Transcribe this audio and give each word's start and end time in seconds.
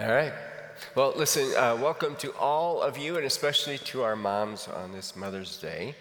All 0.00 0.10
right. 0.10 0.32
Well, 0.94 1.12
listen, 1.14 1.54
uh, 1.58 1.76
welcome 1.76 2.16
to 2.16 2.32
all 2.36 2.80
of 2.80 2.96
you, 2.96 3.18
and 3.18 3.26
especially 3.26 3.76
to 3.78 4.02
our 4.02 4.16
moms 4.16 4.66
on 4.66 4.92
this 4.92 5.14
Mother's 5.14 5.58
Day. 5.58 5.94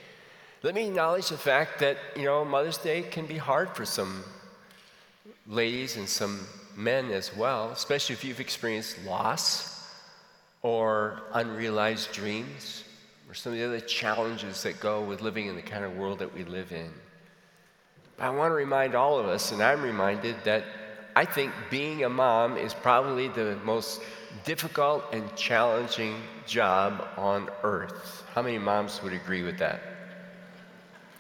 Let 0.64 0.74
me 0.74 0.88
acknowledge 0.88 1.28
the 1.28 1.38
fact 1.38 1.80
that, 1.80 1.98
you 2.16 2.24
know, 2.24 2.46
Mother's 2.46 2.78
Day 2.78 3.02
can 3.02 3.26
be 3.26 3.36
hard 3.36 3.76
for 3.76 3.84
some 3.84 4.24
ladies 5.48 5.98
and 5.98 6.08
some 6.08 6.48
men 6.78 7.12
as 7.12 7.36
well, 7.36 7.72
especially 7.72 8.14
if 8.14 8.24
you've 8.24 8.40
experienced 8.40 9.04
loss 9.06 9.86
or 10.62 11.20
unrealized 11.34 12.14
dreams 12.14 12.86
or 13.28 13.34
some 13.34 13.52
of 13.52 13.60
the 13.60 13.66
other 13.66 13.82
challenges 13.82 14.64
that 14.64 14.80
go 14.80 15.04
with 15.04 15.22
living 15.22 15.48
in 15.48 15.58
the 15.58 15.62
kind 15.62 15.84
of 15.84 15.98
world 15.98 16.20
that 16.20 16.34
we 16.34 16.46
live 16.46 16.72
in. 16.72 16.90
But 18.16 18.28
I 18.28 18.30
want 18.30 18.52
to 18.52 18.56
remind 18.56 18.96
all 18.96 19.20
of 19.20 19.26
us, 19.26 19.52
and 19.52 19.62
I'm 19.62 19.84
reminded 19.84 20.38
that 20.46 20.64
I 21.20 21.26
think 21.26 21.52
being 21.70 22.06
a 22.06 22.10
mom 22.10 22.56
is 22.56 22.74
probably 22.74 23.28
the 23.28 23.58
most 23.66 24.02
difficult 24.46 25.04
and 25.12 25.36
challenging 25.36 26.16
job 26.48 27.10
on 27.18 27.50
earth. 27.62 28.24
How 28.34 28.42
many 28.42 28.58
moms 28.58 29.04
would 29.04 29.12
agree 29.12 29.44
with 29.44 29.58
that? 29.58 29.82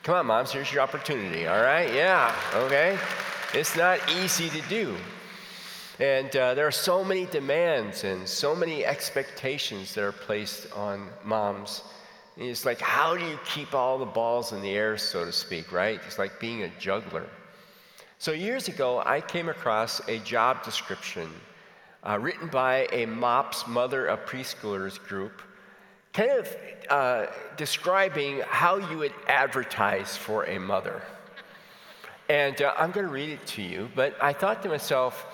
Come 0.03 0.15
on, 0.15 0.25
moms, 0.27 0.53
here's 0.53 0.71
your 0.71 0.83
opportunity, 0.83 1.47
all 1.47 1.61
right? 1.61 1.93
Yeah, 1.93 2.33
okay? 2.53 2.97
It's 3.53 3.75
not 3.75 3.99
easy 4.09 4.47
to 4.51 4.61
do. 4.69 4.95
And 5.99 6.33
uh, 6.33 6.53
there 6.53 6.65
are 6.65 6.71
so 6.71 7.03
many 7.03 7.25
demands 7.25 8.05
and 8.05 8.25
so 8.25 8.55
many 8.55 8.85
expectations 8.85 9.93
that 9.95 10.05
are 10.05 10.13
placed 10.13 10.71
on 10.71 11.09
moms. 11.25 11.83
And 12.37 12.45
it's 12.45 12.63
like, 12.65 12.79
how 12.79 13.17
do 13.17 13.25
you 13.25 13.37
keep 13.43 13.73
all 13.73 13.97
the 13.97 14.05
balls 14.05 14.53
in 14.53 14.61
the 14.61 14.71
air, 14.71 14.97
so 14.97 15.25
to 15.25 15.33
speak, 15.33 15.73
right? 15.73 15.99
It's 16.07 16.17
like 16.17 16.39
being 16.39 16.63
a 16.63 16.69
juggler. 16.79 17.27
So, 18.21 18.33
years 18.33 18.67
ago, 18.67 19.01
I 19.05 19.21
came 19.21 19.47
across 19.47 20.01
a 20.09 20.19
job 20.19 20.61
description 20.65 21.29
uh, 22.05 22.19
written 22.19 22.49
by 22.49 22.85
a 22.91 23.05
MOPS 23.05 23.65
Mother 23.65 24.07
of 24.07 24.25
Preschoolers 24.25 25.01
group 25.01 25.41
kind 26.11 26.31
of 26.31 26.57
uh, 26.89 27.27
describing 27.55 28.41
how 28.45 28.75
you 28.75 28.97
would 28.97 29.13
advertise 29.29 30.17
for 30.17 30.43
a 30.47 30.59
mother. 30.59 31.01
And 32.27 32.61
uh, 32.61 32.73
I'm 32.77 32.91
going 32.91 33.05
to 33.05 33.11
read 33.11 33.29
it 33.29 33.47
to 33.47 33.61
you, 33.61 33.89
but 33.95 34.21
I 34.21 34.33
thought 34.33 34.61
to 34.63 34.69
myself 34.69 35.25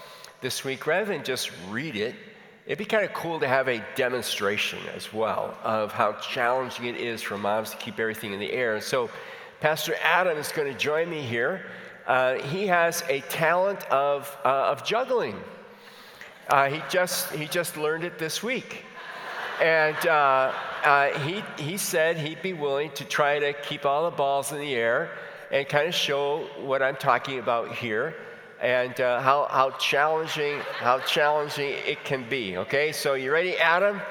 this 0.42 0.64
week, 0.64 0.86
rather 0.86 1.12
than 1.12 1.24
just 1.24 1.50
read 1.72 1.96
it, 1.96 2.14
it'd 2.68 2.78
be 2.78 2.86
kind 2.86 3.04
of 3.04 3.14
cool 3.14 3.40
to 3.40 3.48
have 3.48 3.68
a 3.68 3.84
demonstration 3.96 4.78
as 4.96 5.12
well 5.12 5.58
of 5.64 5.92
how 5.92 6.12
challenging 6.14 6.86
it 6.86 6.98
is 6.98 7.24
for 7.24 7.36
moms 7.36 7.72
to 7.72 7.78
keep 7.78 8.00
everything 8.00 8.32
in 8.32 8.40
the 8.40 8.52
air. 8.52 8.80
So, 8.80 9.10
Pastor 9.60 9.96
Adam 10.04 10.38
is 10.38 10.52
going 10.52 10.72
to 10.72 10.78
join 10.78 11.10
me 11.10 11.22
here. 11.24 11.66
Uh, 12.08 12.36
he 12.36 12.68
has 12.68 13.04
a 13.10 13.22
talent 13.22 13.84
of, 13.92 14.36
uh, 14.46 14.72
of 14.72 14.84
juggling. 14.84 15.40
Uh, 16.50 16.70
he, 16.70 16.82
just, 16.90 17.32
he 17.32 17.48
just 17.48 17.78
learned 17.78 18.04
it 18.04 18.20
this 18.20 18.44
week. 18.44 18.84
And 19.62 19.96
uh, 20.06 20.52
uh, 20.84 21.18
he, 21.20 21.44
he 21.58 21.78
said 21.78 22.18
he'd 22.18 22.42
be 22.42 22.54
willing 22.54 22.92
to 22.92 23.06
try 23.06 23.40
to 23.40 23.54
keep 23.54 23.86
all 23.86 24.10
the 24.10 24.16
balls 24.16 24.52
in 24.52 24.60
the 24.60 24.76
air 24.76 25.10
and 25.52 25.68
kind 25.68 25.88
of 25.88 25.96
show 25.96 26.48
what 26.62 26.82
I'm 26.82 26.98
talking 26.98 27.40
about 27.40 27.74
here 27.74 28.16
and 28.62 29.00
uh, 29.00 29.22
how, 29.22 29.48
how 29.50 29.72
challenging 29.72 30.60
how 30.80 31.00
challenging 31.00 31.70
it 31.86 32.04
can 32.04 32.28
be. 32.30 32.58
Okay, 32.58 32.92
so 32.92 33.14
you 33.14 33.32
ready, 33.32 33.58
Adam? 33.58 34.02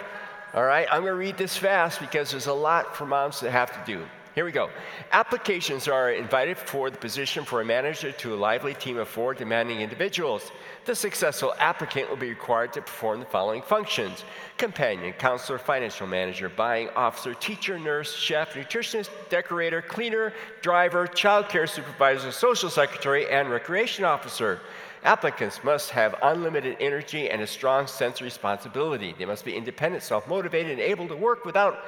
All 0.55 0.65
right, 0.65 0.87
I'm 0.91 1.03
going 1.03 1.13
to 1.13 1.19
read 1.19 1.37
this 1.37 1.57
fast 1.57 2.01
because 2.01 2.31
there's 2.31 2.47
a 2.47 2.53
lot 2.53 2.95
for 2.97 3.07
moms 3.07 3.41
to 3.41 3.51
have 3.51 3.73
to 3.73 3.93
do. 3.93 4.05
Here 4.35 4.45
we 4.45 4.51
go. 4.51 4.69
Applications 5.13 5.87
are 5.87 6.11
invited 6.11 6.59
for 6.59 6.91
the 6.91 6.99
position 6.99 7.45
for 7.45 7.61
a 7.61 7.65
manager 7.65 8.11
to 8.11 8.35
a 8.35 8.37
lively 8.37 8.75
team 8.75 8.97
of 8.97 9.07
four 9.07 9.33
demanding 9.33 9.81
individuals. 9.81 10.51
The 10.87 10.97
successful 10.97 11.55
applicant 11.61 12.11
will 12.11 12.17
be 12.17 12.31
required 12.31 12.73
to 12.73 12.83
perform 12.83 13.21
the 13.21 13.27
following 13.27 13.63
functions 13.63 14.25
companion, 14.59 15.13
counselor, 15.13 15.59
financial 15.59 16.09
manager, 16.09 16.49
buying 16.49 16.89
officer, 16.97 17.33
teacher, 17.35 17.79
nurse, 17.79 18.13
chef, 18.13 18.55
nutritionist, 18.55 19.11
decorator, 19.29 19.81
cleaner, 19.81 20.33
driver, 20.63 21.07
child 21.07 21.49
care 21.49 21.69
supervisor, 21.69 22.33
social 22.33 22.71
secretary, 22.71 23.31
and 23.31 23.49
recreation 23.49 24.05
officer. 24.05 24.59
Applicants 25.05 25.63
must 25.63 25.91
have 25.91 26.17
unlimited 26.23 26.77
energy 26.81 27.31
and 27.31 27.41
a 27.41 27.47
strong 27.47 27.87
sense 27.87 28.21
of 28.21 28.25
responsibility. 28.25 29.15
They 29.17 29.27
must 29.27 29.45
be 29.45 29.55
independent, 29.55 30.03
self 30.03 30.27
motivated, 30.27 30.73
and 30.73 30.81
able 30.81 31.07
to 31.07 31.15
work 31.15 31.45
without 31.45 31.85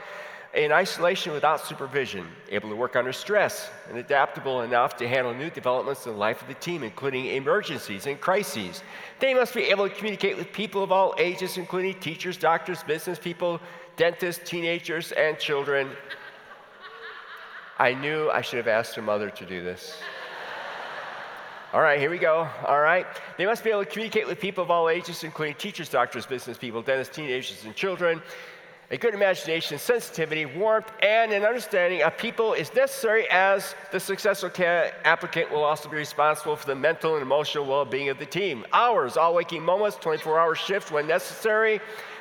in 0.57 0.73
isolation 0.73 1.33
without 1.33 1.61
supervision, 1.61 2.27
able 2.49 2.71
to 2.71 2.75
work 2.75 2.97
under 2.97 3.13
stress, 3.13 3.71
and 3.91 3.99
adaptable 3.99 4.63
enough 4.63 4.97
to 4.97 5.07
handle 5.07 5.35
new 5.35 5.51
developments 5.51 6.07
in 6.07 6.13
the 6.13 6.19
life 6.19 6.41
of 6.41 6.49
the 6.49 6.55
team, 6.55 6.83
including 6.83 7.27
emergencies 7.27 8.07
and 8.07 8.19
crises. 8.21 8.83
They 9.21 9.35
must 9.35 9.55
be 9.55 9.65
able 9.65 9.87
to 9.87 9.95
communicate 9.95 10.37
with 10.39 10.51
people 10.53 10.83
of 10.83 10.91
all 10.91 11.15
ages, 11.19 11.59
including 11.59 12.01
teachers, 12.01 12.39
doctors, 12.39 12.83
business 12.83 13.19
people, 13.19 13.61
dentists, 13.97 14.49
teenagers, 14.49 15.13
and 15.13 15.39
children. 15.39 15.91
I 17.79 17.93
knew 17.93 18.31
I 18.31 18.41
should 18.41 18.57
have 18.57 18.69
asked 18.69 18.95
her 18.97 19.03
mother 19.03 19.29
to 19.29 19.45
do 19.45 19.63
this. 19.63 19.99
All 21.75 21.83
right, 21.83 22.01
here 22.01 22.11
we 22.11 22.17
go. 22.17 22.49
All 22.67 22.81
right. 22.81 23.07
They 23.37 23.45
must 23.45 23.63
be 23.63 23.69
able 23.71 23.85
to 23.85 23.91
communicate 23.91 24.27
with 24.27 24.41
people 24.41 24.65
of 24.65 24.71
all 24.71 24.89
ages, 24.89 25.25
including 25.25 25.57
teachers, 25.57 25.91
doctors, 25.91 26.25
business 26.25 26.57
people, 26.57 26.81
dentists, 26.81 27.15
teenagers, 27.15 27.63
and 27.67 27.75
children. 27.75 28.23
A 28.93 28.97
good 28.97 29.15
imagination, 29.15 29.79
sensitivity, 29.79 30.47
warmth, 30.47 30.93
and 31.03 31.33
an 31.33 31.45
understanding 31.45 32.03
of 32.03 32.17
people 32.17 32.53
is 32.53 32.73
necessary 32.73 33.29
as 33.31 33.75
the 33.91 33.99
successful 33.99 34.49
applicant 35.05 35.51
will 35.51 35.65
also 35.65 35.89
be 35.89 35.97
responsible 35.97 36.55
for 36.55 36.67
the 36.69 36.75
mental 36.77 37.15
and 37.15 37.23
emotional 37.23 37.67
well 37.67 37.85
being 37.85 38.11
of 38.11 38.21
the 38.21 38.27
team. 38.27 38.65
Hours, 38.73 39.17
all 39.17 39.35
waking 39.35 39.65
moments, 39.65 39.97
24 39.97 40.39
hour 40.39 40.55
shifts 40.55 40.93
when 40.93 41.09
necessary. 41.09 41.81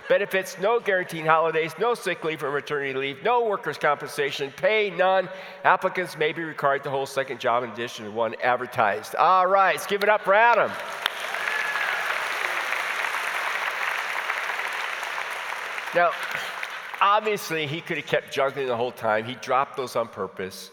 Benefits, 0.10 0.58
no 0.60 0.80
guaranteed 0.80 1.28
holidays, 1.28 1.74
no 1.80 1.94
sick 1.94 2.24
leave 2.24 2.44
or 2.44 2.52
maternity 2.52 2.94
leave, 2.98 3.24
no 3.24 3.46
workers' 3.46 3.78
compensation, 3.78 4.52
pay 4.58 4.90
none. 4.90 5.30
Applicants 5.64 6.18
may 6.18 6.32
be 6.32 6.44
required 6.44 6.84
to 6.84 6.90
hold 6.90 7.10
second 7.10 7.40
job 7.40 7.64
in 7.64 7.70
addition 7.70 8.06
to 8.06 8.12
one 8.12 8.36
advertised. 8.42 9.14
All 9.16 9.46
right, 9.46 9.76
let's 9.76 9.86
give 9.86 10.02
it 10.02 10.10
up 10.10 10.22
for 10.22 10.34
Adam. 10.34 10.72
Now, 15.96 16.12
obviously, 17.06 17.68
he 17.68 17.80
could 17.82 17.98
have 17.98 18.08
kept 18.08 18.34
juggling 18.34 18.66
the 18.68 18.76
whole 18.76 18.92
time. 18.92 19.24
He 19.24 19.36
dropped 19.36 19.78
those 19.78 19.96
on 19.96 20.08
purpose 20.08 20.72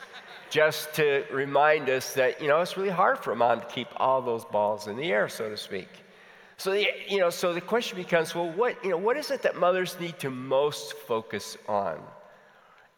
just 0.49 0.93
to 0.95 1.25
remind 1.31 1.89
us 1.91 2.15
that, 2.15 2.41
you 2.41 2.49
know, 2.49 2.61
it's 2.61 2.77
really 2.77 2.91
hard 2.91 3.19
for 3.19 3.33
a 3.33 3.37
mom 3.37 3.61
to 3.61 3.67
keep 3.67 3.89
all 3.97 4.23
those 4.23 4.45
balls 4.47 4.89
in 4.89 4.97
the 4.97 5.13
air, 5.13 5.29
so 5.29 5.49
to 5.51 5.57
speak. 5.57 5.89
So, 6.57 6.71
the, 6.73 6.87
you 7.07 7.19
know, 7.19 7.29
so 7.29 7.53
the 7.53 7.61
question 7.61 7.99
becomes, 7.99 8.35
well, 8.35 8.51
what, 8.51 8.83
you 8.83 8.91
know, 8.91 8.97
what 8.97 9.17
is 9.17 9.31
it 9.31 9.43
that 9.43 9.57
mothers 9.57 9.97
need 10.01 10.19
to 10.21 10.31
most 10.31 10.95
focus 10.95 11.57
on? 11.69 12.01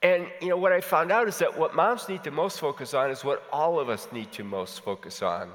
And, 0.03 0.27
you 0.41 0.49
know, 0.49 0.56
what 0.56 0.72
I 0.72 0.81
found 0.81 1.11
out 1.11 1.28
is 1.28 1.39
that 1.39 1.59
what 1.59 1.75
moms 1.75 2.09
need 2.09 2.22
to 2.25 2.31
most 2.31 2.61
focus 2.61 2.95
on 2.95 3.11
is 3.11 3.25
what 3.25 3.43
all 3.53 3.81
of 3.81 3.89
us 3.89 4.09
need 4.12 4.31
to 4.33 4.45
most 4.45 4.81
focus 4.81 5.22
on. 5.22 5.51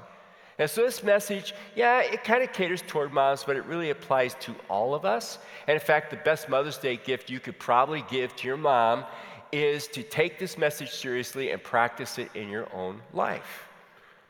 And 0.59 0.70
so 0.70 0.84
this 0.84 1.03
message, 1.03 1.56
yeah, 1.74 2.02
it 2.02 2.25
kind 2.25 2.44
of 2.44 2.52
caters 2.52 2.84
toward 2.86 3.14
moms, 3.14 3.46
but 3.46 3.56
it 3.56 3.66
really 3.66 3.92
applies 3.92 4.36
to 4.42 4.53
all 4.70 4.94
of 4.94 5.06
us. 5.06 5.40
And 5.68 5.74
in 5.74 5.80
fact, 5.80 6.12
the 6.12 6.18
best 6.18 6.50
Mother's 6.50 6.78
Day 6.78 6.97
gift 6.97 7.30
you 7.30 7.40
could 7.40 7.58
probably 7.58 8.03
give 8.09 8.36
to 8.36 8.47
your 8.47 8.58
mom 8.58 9.06
is 9.53 9.88
to 9.88 10.03
take 10.03 10.38
this 10.38 10.58
message 10.58 10.92
seriously 10.92 11.52
and 11.52 11.64
practice 11.64 12.20
it 12.20 12.30
in 12.36 12.50
your 12.50 12.68
own 12.74 13.02
life. 13.14 13.68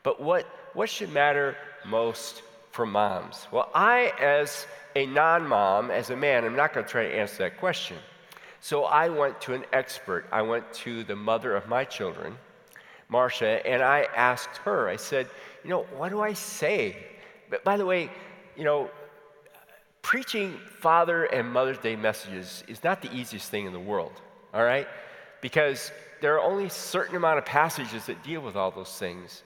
But 0.04 0.22
what, 0.22 0.46
what 0.72 0.88
should 0.88 1.12
matter 1.12 1.56
most 1.84 2.42
for 2.70 2.86
moms? 2.86 3.48
Well, 3.50 3.68
I, 3.74 4.12
as 4.20 4.66
a 4.94 5.06
non 5.06 5.46
mom, 5.46 5.90
as 5.90 6.10
a 6.10 6.16
man, 6.16 6.44
I'm 6.44 6.56
not 6.56 6.72
going 6.72 6.86
to 6.86 6.90
try 6.90 7.08
to 7.08 7.14
answer 7.14 7.38
that 7.38 7.58
question. 7.58 7.96
So 8.60 8.84
I 8.84 9.08
went 9.08 9.40
to 9.42 9.54
an 9.54 9.64
expert. 9.72 10.26
I 10.30 10.42
went 10.42 10.72
to 10.74 11.02
the 11.04 11.16
mother 11.16 11.56
of 11.56 11.66
my 11.66 11.84
children, 11.84 12.36
Marcia, 13.10 13.66
and 13.66 13.82
I 13.82 14.06
asked 14.16 14.56
her, 14.58 14.88
I 14.88 14.96
said, 14.96 15.28
you 15.64 15.70
know, 15.70 15.82
what 15.96 16.10
do 16.10 16.20
I 16.20 16.32
say? 16.32 16.96
But 17.50 17.64
by 17.64 17.76
the 17.76 17.84
way, 17.84 18.08
you 18.56 18.64
know, 18.64 18.88
preaching 20.02 20.54
Father 20.78 21.24
and 21.24 21.50
Mother's 21.52 21.78
Day 21.78 21.96
messages 21.96 22.64
is 22.68 22.82
not 22.82 23.02
the 23.02 23.12
easiest 23.12 23.50
thing 23.50 23.66
in 23.66 23.72
the 23.72 23.80
world, 23.80 24.12
all 24.54 24.62
right? 24.62 24.86
Because 25.40 25.90
there 26.20 26.34
are 26.36 26.40
only 26.40 26.66
a 26.66 26.70
certain 26.70 27.16
amount 27.16 27.38
of 27.38 27.44
passages 27.44 28.06
that 28.06 28.22
deal 28.22 28.40
with 28.40 28.56
all 28.56 28.70
those 28.70 28.96
things. 28.96 29.42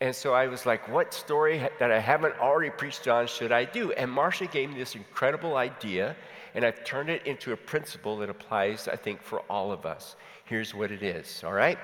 And 0.00 0.14
so 0.14 0.32
I 0.32 0.46
was 0.46 0.66
like, 0.66 0.88
what 0.88 1.12
story 1.12 1.60
that 1.78 1.90
I 1.90 1.98
haven't 1.98 2.34
already 2.38 2.70
preached 2.70 3.08
on 3.08 3.26
should 3.26 3.52
I 3.52 3.64
do? 3.64 3.92
And 3.92 4.10
Marcia 4.10 4.46
gave 4.46 4.70
me 4.70 4.76
this 4.76 4.94
incredible 4.94 5.56
idea, 5.56 6.16
and 6.54 6.64
I've 6.64 6.84
turned 6.84 7.10
it 7.10 7.26
into 7.26 7.52
a 7.52 7.56
principle 7.56 8.16
that 8.18 8.30
applies, 8.30 8.88
I 8.88 8.96
think, 8.96 9.22
for 9.22 9.40
all 9.50 9.72
of 9.72 9.86
us. 9.86 10.16
Here's 10.44 10.74
what 10.74 10.90
it 10.90 11.02
is, 11.02 11.42
all 11.44 11.52
right? 11.52 11.78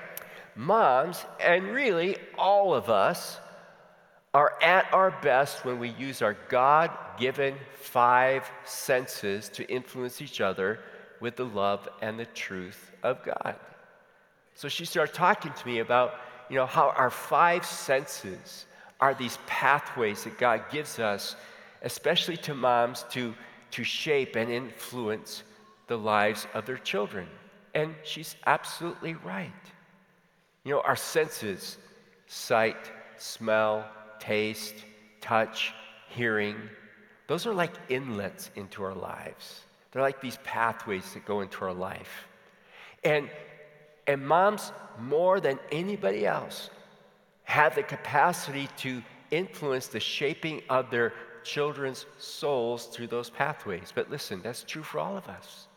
Moms, 0.55 1.25
and 1.39 1.65
really 1.65 2.17
all 2.37 2.73
of 2.73 2.89
us, 2.89 3.39
are 4.33 4.53
at 4.61 4.93
our 4.93 5.11
best 5.21 5.63
when 5.63 5.79
we 5.79 5.89
use 5.89 6.21
our 6.21 6.35
God 6.49 6.91
given 7.17 7.55
five 7.75 8.43
senses 8.65 9.47
to 9.49 9.69
influence 9.71 10.21
each 10.21 10.41
other 10.41 10.79
with 11.21 11.37
the 11.37 11.45
love 11.45 11.87
and 12.01 12.19
the 12.19 12.25
truth 12.25 12.91
of 13.03 13.23
God. 13.23 13.55
So 14.53 14.67
she 14.67 14.85
started 14.85 15.13
talking 15.13 15.53
to 15.53 15.67
me 15.67 15.79
about, 15.79 16.15
you 16.49 16.57
know, 16.57 16.65
how 16.65 16.89
our 16.89 17.09
five 17.09 17.65
senses 17.65 18.65
are 18.99 19.13
these 19.13 19.37
pathways 19.47 20.23
that 20.23 20.37
God 20.37 20.63
gives 20.71 20.99
us, 20.99 21.35
especially 21.81 22.37
to 22.37 22.53
moms, 22.53 23.05
to, 23.11 23.33
to 23.71 23.83
shape 23.83 24.35
and 24.35 24.51
influence 24.51 25.43
the 25.87 25.97
lives 25.97 26.47
of 26.53 26.65
their 26.65 26.77
children. 26.77 27.27
And 27.73 27.95
she's 28.03 28.35
absolutely 28.45 29.15
right. 29.15 29.51
You 30.65 30.73
know, 30.73 30.81
our 30.81 30.97
senses 30.97 31.77
sight, 32.27 32.91
smell, 33.17 33.85
taste, 34.19 34.75
touch, 35.21 35.73
hearing 36.09 36.57
those 37.27 37.47
are 37.47 37.53
like 37.53 37.73
inlets 37.89 38.51
into 38.55 38.83
our 38.83 38.93
lives. 38.93 39.61
They're 39.91 40.01
like 40.01 40.21
these 40.21 40.37
pathways 40.43 41.13
that 41.13 41.25
go 41.25 41.41
into 41.41 41.65
our 41.65 41.73
life. 41.73 42.27
And, 43.03 43.29
and 44.07 44.25
moms, 44.25 44.71
more 44.99 45.39
than 45.39 45.59
anybody 45.71 46.25
else, 46.25 46.69
have 47.43 47.75
the 47.75 47.83
capacity 47.83 48.67
to 48.77 49.01
influence 49.31 49.87
the 49.87 49.99
shaping 49.99 50.61
of 50.69 50.91
their 50.91 51.13
children's 51.43 52.05
souls 52.17 52.87
through 52.87 53.07
those 53.07 53.29
pathways. 53.29 53.91
But 53.93 54.09
listen, 54.09 54.41
that's 54.43 54.63
true 54.63 54.83
for 54.83 54.99
all 54.99 55.17
of 55.17 55.27
us. 55.27 55.67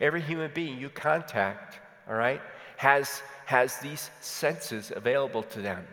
Every 0.00 0.20
human 0.20 0.50
being 0.54 0.78
you 0.78 0.88
contact, 0.88 1.78
all 2.08 2.16
right, 2.16 2.40
has, 2.76 3.22
has 3.50 3.78
these 3.78 4.12
senses 4.20 4.92
available 4.94 5.42
to 5.42 5.60
them. 5.60 5.84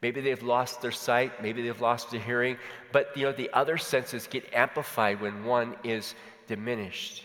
Maybe 0.00 0.22
they've 0.22 0.42
lost 0.42 0.80
their 0.80 0.90
sight, 0.90 1.42
maybe 1.42 1.60
they've 1.60 1.82
lost 1.82 2.10
their 2.10 2.20
hearing, 2.20 2.56
but 2.92 3.14
you 3.14 3.26
know 3.26 3.32
the 3.32 3.50
other 3.52 3.76
senses 3.76 4.26
get 4.26 4.54
amplified 4.54 5.20
when 5.20 5.44
one 5.44 5.76
is 5.84 6.14
diminished. 6.46 7.24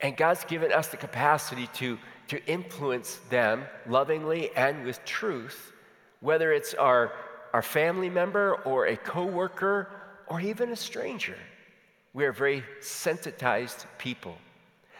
And 0.00 0.16
God's 0.16 0.44
given 0.44 0.72
us 0.72 0.88
the 0.88 0.96
capacity 0.96 1.66
to, 1.74 1.98
to 2.28 2.42
influence 2.46 3.20
them 3.28 3.66
lovingly 3.86 4.50
and 4.56 4.82
with 4.82 5.04
truth, 5.04 5.70
whether 6.20 6.54
it's 6.54 6.72
our, 6.72 7.12
our 7.52 7.60
family 7.60 8.08
member 8.08 8.54
or 8.64 8.86
a 8.86 8.96
coworker 8.96 9.90
or 10.26 10.40
even 10.40 10.70
a 10.70 10.76
stranger. 10.76 11.36
We 12.14 12.24
are 12.24 12.32
very 12.32 12.64
sensitized 12.80 13.84
people. 13.98 14.38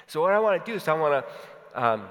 So, 0.06 0.20
what 0.20 0.34
I 0.34 0.38
want 0.38 0.62
to 0.62 0.70
do 0.70 0.76
is, 0.76 0.86
I 0.86 0.92
want 0.92 1.24
to 1.24 1.82
um, 1.82 2.02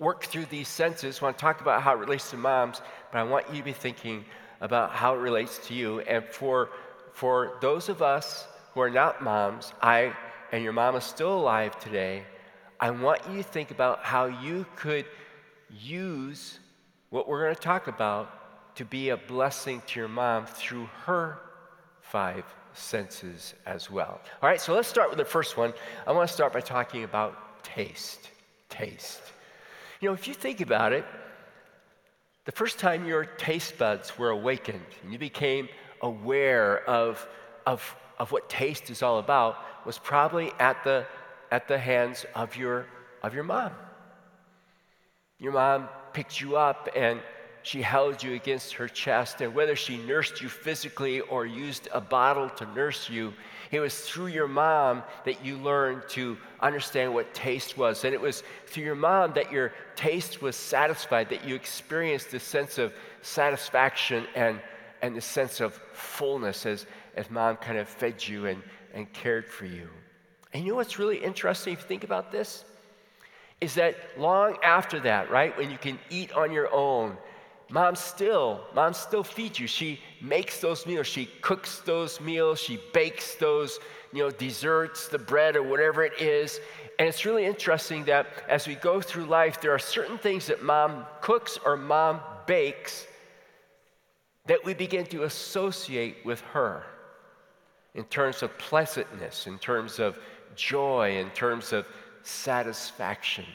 work 0.00 0.24
through 0.24 0.46
these 0.46 0.66
senses. 0.66 1.20
I 1.20 1.26
want 1.26 1.38
to 1.38 1.40
talk 1.40 1.60
about 1.60 1.82
how 1.82 1.94
it 1.94 1.98
relates 1.98 2.30
to 2.30 2.36
moms, 2.36 2.82
but 3.12 3.18
I 3.18 3.22
want 3.22 3.48
you 3.50 3.58
to 3.58 3.64
be 3.64 3.72
thinking 3.72 4.24
about 4.60 4.90
how 4.90 5.14
it 5.14 5.18
relates 5.18 5.58
to 5.68 5.74
you. 5.74 6.00
And 6.00 6.24
for, 6.24 6.70
for 7.12 7.58
those 7.60 7.88
of 7.88 8.02
us 8.02 8.48
who 8.74 8.80
are 8.80 8.90
not 8.90 9.22
moms, 9.22 9.72
I 9.80 10.12
and 10.52 10.64
your 10.64 10.72
mom 10.72 10.96
is 10.96 11.04
still 11.04 11.32
alive 11.32 11.78
today, 11.78 12.24
I 12.80 12.90
want 12.90 13.20
you 13.30 13.36
to 13.36 13.42
think 13.42 13.70
about 13.70 14.02
how 14.02 14.26
you 14.26 14.66
could 14.74 15.04
use 15.70 16.58
what 17.10 17.28
we're 17.28 17.44
going 17.44 17.54
to 17.54 17.60
talk 17.60 17.86
about 17.86 18.76
to 18.76 18.84
be 18.84 19.10
a 19.10 19.16
blessing 19.16 19.82
to 19.86 20.00
your 20.00 20.08
mom 20.08 20.46
through 20.46 20.88
her 21.04 21.38
five 22.00 22.44
senses 22.72 23.54
as 23.66 23.90
well. 23.90 24.20
All 24.42 24.48
right, 24.48 24.60
so 24.60 24.74
let's 24.74 24.88
start 24.88 25.10
with 25.10 25.18
the 25.18 25.24
first 25.24 25.56
one. 25.56 25.72
I 26.06 26.12
want 26.12 26.28
to 26.28 26.34
start 26.34 26.52
by 26.52 26.60
talking 26.60 27.04
about 27.04 27.62
taste. 27.62 28.30
Taste. 28.68 29.20
You 30.00 30.08
know, 30.08 30.14
if 30.14 30.26
you 30.26 30.34
think 30.34 30.60
about 30.62 30.92
it, 30.92 31.04
the 32.46 32.52
first 32.52 32.78
time 32.78 33.06
your 33.06 33.26
taste 33.26 33.76
buds 33.76 34.18
were 34.18 34.30
awakened 34.30 34.86
and 35.02 35.12
you 35.12 35.18
became 35.18 35.68
aware 36.00 36.82
of, 36.88 37.26
of, 37.66 37.96
of 38.18 38.32
what 38.32 38.48
taste 38.48 38.88
is 38.88 39.02
all 39.02 39.18
about 39.18 39.58
was 39.84 39.98
probably 39.98 40.52
at 40.58 40.82
the, 40.84 41.06
at 41.50 41.68
the 41.68 41.78
hands 41.78 42.24
of 42.34 42.56
your, 42.56 42.86
of 43.22 43.34
your 43.34 43.44
mom. 43.44 43.72
Your 45.38 45.52
mom 45.52 45.88
picked 46.14 46.40
you 46.40 46.56
up 46.56 46.88
and 46.96 47.20
she 47.62 47.82
held 47.82 48.22
you 48.22 48.34
against 48.34 48.74
her 48.74 48.88
chest, 48.88 49.40
and 49.40 49.54
whether 49.54 49.76
she 49.76 49.98
nursed 49.98 50.40
you 50.40 50.48
physically 50.48 51.20
or 51.20 51.44
used 51.44 51.88
a 51.92 52.00
bottle 52.00 52.48
to 52.50 52.66
nurse 52.74 53.10
you, 53.10 53.34
it 53.70 53.80
was 53.80 54.00
through 54.00 54.28
your 54.28 54.48
mom 54.48 55.02
that 55.24 55.44
you 55.44 55.56
learned 55.58 56.02
to 56.10 56.36
understand 56.60 57.14
what 57.14 57.32
taste 57.34 57.78
was. 57.78 58.04
And 58.04 58.12
it 58.14 58.20
was 58.20 58.42
through 58.66 58.84
your 58.84 58.96
mom 58.96 59.32
that 59.34 59.52
your 59.52 59.72
taste 59.94 60.42
was 60.42 60.56
satisfied, 60.56 61.28
that 61.28 61.46
you 61.46 61.54
experienced 61.54 62.30
this 62.30 62.42
sense 62.42 62.78
of 62.78 62.92
satisfaction 63.22 64.26
and, 64.34 64.60
and 65.02 65.14
the 65.14 65.20
sense 65.20 65.60
of 65.60 65.74
fullness 65.92 66.66
as, 66.66 66.86
as 67.14 67.30
mom 67.30 67.56
kind 67.56 67.78
of 67.78 67.88
fed 67.88 68.26
you 68.26 68.46
and, 68.46 68.62
and 68.92 69.12
cared 69.12 69.46
for 69.46 69.66
you. 69.66 69.88
And 70.52 70.64
you 70.64 70.70
know 70.70 70.76
what's 70.76 70.98
really 70.98 71.18
interesting 71.18 71.74
if 71.74 71.82
you 71.82 71.86
think 71.86 72.02
about 72.02 72.32
this? 72.32 72.64
Is 73.60 73.74
that 73.74 73.94
long 74.18 74.56
after 74.64 74.98
that, 75.00 75.30
right, 75.30 75.56
when 75.56 75.70
you 75.70 75.78
can 75.78 75.98
eat 76.08 76.32
on 76.32 76.50
your 76.50 76.72
own, 76.74 77.16
mom 77.70 77.94
still, 77.96 78.60
mom 78.74 78.92
still 78.92 79.22
feeds 79.22 79.58
you. 79.58 79.66
She 79.66 80.00
makes 80.20 80.60
those 80.60 80.86
meals. 80.86 81.06
She 81.06 81.26
cooks 81.40 81.80
those 81.80 82.20
meals. 82.20 82.60
She 82.60 82.78
bakes 82.92 83.36
those, 83.36 83.78
you 84.12 84.22
know, 84.22 84.30
desserts, 84.30 85.08
the 85.08 85.18
bread 85.18 85.56
or 85.56 85.62
whatever 85.62 86.04
it 86.04 86.20
is. 86.20 86.60
And 86.98 87.08
it's 87.08 87.24
really 87.24 87.46
interesting 87.46 88.04
that 88.04 88.26
as 88.48 88.66
we 88.66 88.74
go 88.74 89.00
through 89.00 89.24
life, 89.24 89.60
there 89.60 89.72
are 89.72 89.78
certain 89.78 90.18
things 90.18 90.46
that 90.48 90.62
mom 90.62 91.06
cooks 91.20 91.58
or 91.64 91.76
mom 91.76 92.20
bakes 92.46 93.06
that 94.46 94.64
we 94.64 94.74
begin 94.74 95.06
to 95.06 95.22
associate 95.22 96.16
with 96.24 96.40
her 96.40 96.82
in 97.94 98.04
terms 98.04 98.42
of 98.42 98.56
pleasantness, 98.58 99.46
in 99.46 99.58
terms 99.58 99.98
of 99.98 100.18
joy, 100.56 101.16
in 101.16 101.30
terms 101.30 101.72
of 101.72 101.86
satisfaction. 102.22 103.46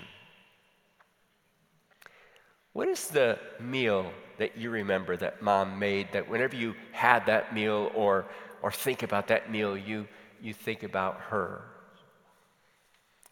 What 2.75 2.89
is 2.89 3.07
the 3.07 3.39
meal 3.57 4.11
that 4.37 4.57
you 4.57 4.69
remember 4.69 5.15
that 5.15 5.41
mom 5.41 5.79
made 5.79 6.11
that 6.11 6.27
whenever 6.27 6.57
you 6.57 6.75
had 6.91 7.25
that 7.27 7.55
meal 7.55 7.89
or, 7.95 8.25
or 8.61 8.69
think 8.69 9.01
about 9.01 9.29
that 9.29 9.49
meal, 9.49 9.77
you, 9.77 10.09
you 10.41 10.53
think 10.53 10.83
about 10.83 11.21
her? 11.29 11.61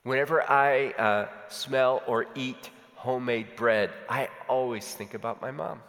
Whenever 0.04 0.50
I 0.50 0.92
uh, 0.92 1.28
smell 1.50 2.04
or 2.08 2.28
eat 2.36 2.70
homemade 2.96 3.58
bread, 3.58 3.90
I 4.08 4.30
always 4.48 4.86
think 4.94 5.14
about 5.14 5.42
my 5.42 5.52
mom. 5.52 5.82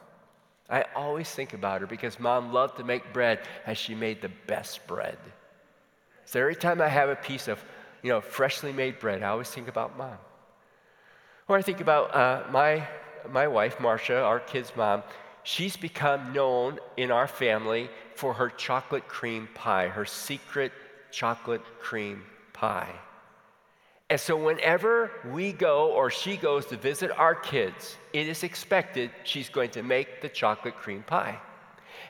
I 0.69 0.87
always 0.97 1.31
think 1.31 1.55
about 1.55 1.81
her 1.81 1.87
because 1.87 2.19
mom 2.19 2.53
loved 2.53 2.79
to 2.79 2.83
make 2.83 3.13
bread 3.13 3.39
and 3.67 3.79
she 3.79 3.95
made 3.95 4.21
the 4.21 4.33
best 4.49 4.85
bread. 4.89 5.19
So 6.25 6.41
every 6.41 6.57
time 6.57 6.81
I 6.81 6.89
have 6.89 7.09
a 7.09 7.15
piece 7.15 7.47
of, 7.47 7.65
you 8.03 8.11
know, 8.11 8.21
freshly 8.21 8.73
made 8.73 8.99
bread, 8.99 9.23
I 9.23 9.29
always 9.29 9.49
think 9.49 9.69
about 9.69 9.97
mom. 9.97 10.19
Or 11.47 11.57
I 11.57 11.63
think 11.63 11.81
about 11.81 12.13
uh, 12.17 12.51
my 12.51 12.89
my 13.31 13.49
wife, 13.49 13.81
Marcia, 13.81 14.21
our 14.23 14.41
kid's 14.41 14.75
mom, 14.77 15.03
she's 15.43 15.77
become 15.77 16.33
known 16.33 16.79
in 16.97 17.11
our 17.11 17.27
family 17.27 17.91
for 18.15 18.33
her 18.35 18.51
chocolate 18.51 19.09
cream 19.09 19.49
pie, 19.55 19.89
her 19.89 20.05
secret 20.05 20.73
chocolate 21.11 21.63
cream 21.81 22.23
pie. 22.53 22.95
And 24.11 24.21
so, 24.21 24.37
whenever 24.37 25.11
we 25.33 25.53
go 25.53 25.91
or 25.93 26.11
she 26.11 26.37
goes 26.37 26.67
to 26.67 26.77
visit 26.77 27.11
our 27.11 27.35
kids, 27.35 27.97
it 28.13 28.29
is 28.29 28.43
expected 28.43 29.11
she's 29.25 29.49
going 29.49 29.71
to 29.71 29.83
make 29.83 30.21
the 30.21 30.29
chocolate 30.29 30.77
cream 30.77 31.03
pie. 31.03 31.39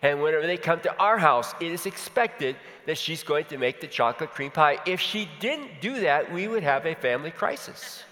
And 0.03 0.21
whenever 0.21 0.47
they 0.47 0.57
come 0.57 0.81
to 0.81 0.97
our 0.99 1.19
house, 1.19 1.55
it 1.61 1.71
is 1.71 1.87
expected 1.87 2.57
that 2.87 2.99
she's 2.99 3.23
going 3.23 3.47
to 3.47 3.59
make 3.59 3.81
the 3.81 3.87
chocolate 3.87 4.31
cream 4.33 4.51
pie. 4.51 4.79
If 4.87 5.01
she 5.01 5.29
didn't 5.39 5.81
do 5.81 6.01
that, 6.01 6.33
we 6.33 6.49
would 6.49 6.63
have 6.63 6.85
a 6.85 6.95
family 6.95 7.31
crisis. 7.31 8.03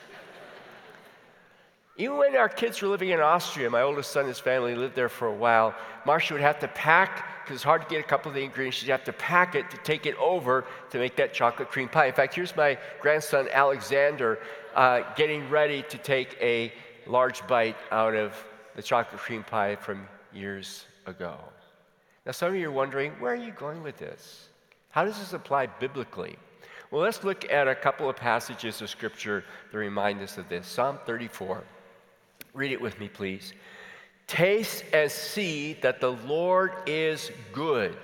Even 1.99 2.17
when 2.17 2.37
our 2.37 2.49
kids 2.49 2.81
were 2.81 2.89
living 2.89 3.11
in 3.11 3.21
Austria, 3.21 3.69
my 3.69 3.83
oldest 3.83 4.13
son 4.13 4.21
and 4.21 4.29
his 4.29 4.39
family 4.39 4.75
lived 4.75 4.95
there 4.95 5.11
for 5.11 5.29
a 5.29 5.35
while, 5.35 5.75
Marcia 6.07 6.33
would 6.33 6.41
have 6.41 6.59
to 6.61 6.69
pack, 6.69 7.45
because 7.45 7.57
it's 7.57 7.65
hard 7.65 7.83
to 7.83 7.89
get 7.89 8.01
a 8.01 8.09
couple 8.09 8.31
of 8.31 8.35
the 8.35 8.43
ingredients, 8.43 8.79
she'd 8.79 8.89
have 8.89 9.05
to 9.05 9.13
pack 9.13 9.55
it 9.55 9.71
to 9.71 9.77
take 9.79 10.07
it 10.07 10.17
over 10.17 10.65
to 10.91 10.99
make 10.99 11.17
that 11.17 11.35
chocolate 11.35 11.69
cream 11.71 11.89
pie. 11.91 12.07
In 12.07 12.15
fact, 12.15 12.35
here's 12.35 12.57
my 12.57 12.79
grandson 13.03 13.47
Alexander 13.53 14.39
uh, 14.75 15.03
getting 15.17 15.49
ready 15.51 15.83
to 15.91 15.99
take 15.99 16.39
a 16.41 16.73
large 17.07 17.47
bite 17.47 17.77
out 17.91 18.15
of 18.15 18.33
the 18.75 18.83
chocolate 18.83 19.21
cream 19.21 19.45
pie 19.45 19.77
from 19.77 20.09
years 20.33 20.87
ago. 21.05 21.37
Now, 22.25 22.33
some 22.33 22.49
of 22.49 22.55
you 22.55 22.69
are 22.69 22.73
wondering, 22.73 23.13
where 23.21 23.33
are 23.33 23.37
you 23.37 23.53
going 23.53 23.83
with 23.83 23.99
this? 23.99 24.49
How 24.89 25.05
does 25.05 25.19
this 25.19 25.35
apply 25.35 25.67
biblically? 25.67 26.37
Well, 26.91 27.03
let's 27.03 27.23
look 27.23 27.51
at 27.51 27.69
a 27.69 27.75
couple 27.75 28.09
of 28.09 28.17
passages 28.17 28.81
of 28.81 28.89
Scripture 28.89 29.45
that 29.71 29.79
remind 29.79 30.23
us 30.23 30.39
of 30.39 30.49
this. 30.49 30.67
Psalm 30.67 30.99
34. 31.05 31.63
Read 32.55 32.73
it 32.73 32.81
with 32.81 32.99
me, 33.01 33.09
please. 33.09 33.53
Taste 34.27 34.85
and 34.93 35.11
see 35.11 35.75
that 35.83 36.01
the 36.01 36.13
Lord 36.13 36.73
is 36.87 37.31
good. 37.53 37.97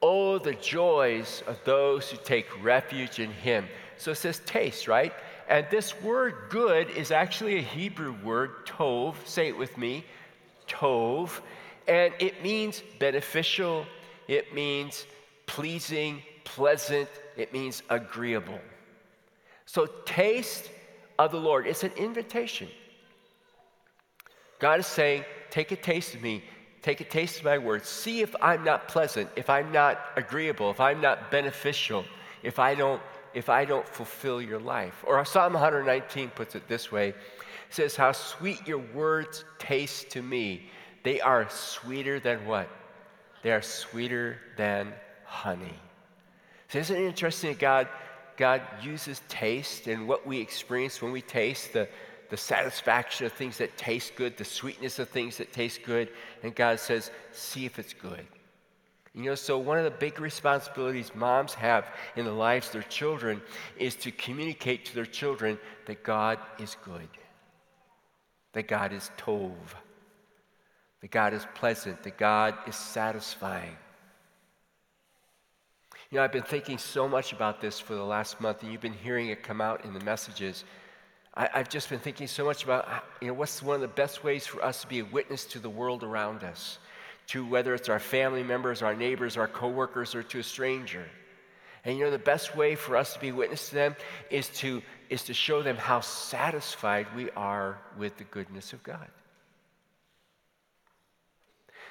Oh, 0.00 0.38
the 0.38 0.54
joys 0.54 1.42
of 1.46 1.58
those 1.64 2.10
who 2.10 2.16
take 2.24 2.46
refuge 2.62 3.18
in 3.18 3.30
him. 3.30 3.66
So 3.96 4.12
it 4.12 4.16
says 4.16 4.40
taste, 4.46 4.88
right? 4.88 5.12
And 5.48 5.66
this 5.70 6.00
word 6.02 6.34
good 6.50 6.90
is 6.90 7.10
actually 7.10 7.58
a 7.58 7.62
Hebrew 7.62 8.14
word, 8.22 8.66
tov. 8.66 9.14
Say 9.24 9.48
it 9.48 9.56
with 9.56 9.76
me, 9.76 10.04
tov. 10.68 11.40
And 11.86 12.12
it 12.18 12.42
means 12.42 12.82
beneficial, 12.98 13.86
it 14.28 14.54
means 14.54 15.06
pleasing, 15.46 16.22
pleasant, 16.44 17.08
it 17.36 17.52
means 17.52 17.82
agreeable. 17.88 18.60
So 19.64 19.86
taste 20.04 20.70
of 21.18 21.32
the 21.32 21.40
Lord, 21.40 21.66
it's 21.66 21.82
an 21.82 21.92
invitation. 21.96 22.68
God 24.58 24.80
is 24.80 24.86
saying, 24.86 25.24
Take 25.50 25.72
a 25.72 25.76
taste 25.76 26.14
of 26.14 26.22
me. 26.22 26.42
take 26.82 27.00
a 27.00 27.04
taste 27.04 27.38
of 27.38 27.44
my 27.44 27.58
word, 27.58 27.84
see 27.84 28.20
if 28.20 28.34
I'm 28.40 28.64
not 28.64 28.88
pleasant, 28.88 29.28
if 29.36 29.50
I'm 29.50 29.72
not 29.72 30.00
agreeable, 30.16 30.70
if 30.70 30.80
I'm 30.80 31.00
not 31.00 31.30
beneficial, 31.30 32.04
if 32.42 32.58
I 32.58 32.74
don't 32.74 33.00
if 33.34 33.48
I 33.48 33.64
don't 33.64 33.86
fulfill 33.88 34.40
your 34.40 34.58
life. 34.58 35.04
Or 35.06 35.24
Psalm 35.24 35.52
119 35.52 36.30
puts 36.30 36.54
it 36.54 36.66
this 36.66 36.90
way. 36.90 37.08
It 37.08 37.14
says, 37.70 37.96
How 37.96 38.12
sweet 38.12 38.66
your 38.66 38.78
words 38.78 39.44
taste 39.58 40.10
to 40.10 40.22
me. 40.22 40.70
They 41.02 41.20
are 41.20 41.48
sweeter 41.50 42.20
than 42.20 42.44
what? 42.46 42.68
They 43.42 43.52
are 43.52 43.62
sweeter 43.62 44.38
than 44.56 44.92
honey. 45.24 45.78
So 46.68 46.78
isn't 46.78 46.96
it 46.96 47.06
interesting 47.06 47.50
that 47.50 47.58
God, 47.58 47.88
God 48.36 48.62
uses 48.82 49.22
taste 49.28 49.86
and 49.86 50.08
what 50.08 50.26
we 50.26 50.40
experience 50.40 51.00
when 51.00 51.12
we 51.12 51.22
taste, 51.22 51.72
the, 51.72 51.88
the 52.30 52.36
satisfaction 52.36 53.26
of 53.26 53.32
things 53.32 53.58
that 53.58 53.76
taste 53.76 54.14
good, 54.16 54.36
the 54.36 54.44
sweetness 54.44 54.98
of 54.98 55.08
things 55.08 55.36
that 55.38 55.52
taste 55.52 55.82
good, 55.82 56.10
and 56.42 56.54
God 56.54 56.78
says, 56.78 57.10
see 57.32 57.64
if 57.64 57.78
it's 57.78 57.94
good. 57.94 58.26
You 59.14 59.24
know, 59.24 59.34
so 59.34 59.58
one 59.58 59.78
of 59.78 59.84
the 59.84 59.90
big 59.90 60.20
responsibilities 60.20 61.12
moms 61.14 61.54
have 61.54 61.86
in 62.16 62.24
the 62.24 62.32
lives 62.32 62.68
of 62.68 62.72
their 62.74 62.82
children 62.82 63.40
is 63.76 63.96
to 63.96 64.10
communicate 64.12 64.84
to 64.86 64.94
their 64.94 65.06
children 65.06 65.58
that 65.86 66.04
God 66.04 66.38
is 66.58 66.76
good, 66.84 67.08
that 68.52 68.68
God 68.68 68.92
is 68.92 69.10
tov, 69.18 69.54
that 71.00 71.10
God 71.10 71.32
is 71.32 71.46
pleasant, 71.54 72.02
that 72.02 72.18
God 72.18 72.54
is 72.66 72.76
satisfying. 72.76 73.76
You 76.10 76.18
know, 76.18 76.24
I've 76.24 76.32
been 76.32 76.42
thinking 76.42 76.78
so 76.78 77.08
much 77.08 77.32
about 77.32 77.60
this 77.60 77.78
for 77.78 77.94
the 77.94 78.04
last 78.04 78.40
month, 78.40 78.62
and 78.62 78.72
you've 78.72 78.80
been 78.80 78.92
hearing 78.92 79.28
it 79.28 79.42
come 79.42 79.60
out 79.60 79.84
in 79.84 79.92
the 79.92 80.00
messages. 80.00 80.64
I, 81.38 81.58
have 81.58 81.68
just 81.68 81.88
been 81.88 82.00
thinking 82.00 82.26
so 82.26 82.44
much 82.44 82.64
about, 82.64 82.88
you 83.20 83.28
know, 83.28 83.32
what's 83.32 83.62
one 83.62 83.76
of 83.76 83.80
the 83.80 83.86
best 83.86 84.24
ways 84.24 84.44
for 84.44 84.60
us 84.60 84.80
to 84.80 84.88
be 84.88 84.98
a 84.98 85.04
witness 85.04 85.44
to 85.46 85.60
the 85.60 85.70
world 85.70 86.02
around 86.02 86.42
us, 86.42 86.80
to 87.28 87.46
whether 87.46 87.74
it's 87.74 87.88
our 87.88 88.00
family 88.00 88.42
members, 88.42 88.82
our 88.82 88.96
neighbors, 88.96 89.36
our 89.36 89.46
coworkers, 89.46 90.16
or 90.16 90.24
to 90.24 90.40
a 90.40 90.42
stranger. 90.42 91.06
And 91.84 91.96
you 91.96 92.04
know, 92.04 92.10
the 92.10 92.18
best 92.18 92.56
way 92.56 92.74
for 92.74 92.96
us 92.96 93.14
to 93.14 93.20
be 93.20 93.30
witness 93.30 93.68
to 93.68 93.76
them 93.76 93.96
is 94.30 94.48
to, 94.58 94.82
is 95.10 95.22
to 95.24 95.34
show 95.34 95.62
them 95.62 95.76
how 95.76 96.00
satisfied 96.00 97.06
we 97.14 97.30
are 97.30 97.78
with 97.96 98.16
the 98.16 98.24
goodness 98.24 98.72
of 98.72 98.82
God. 98.82 99.06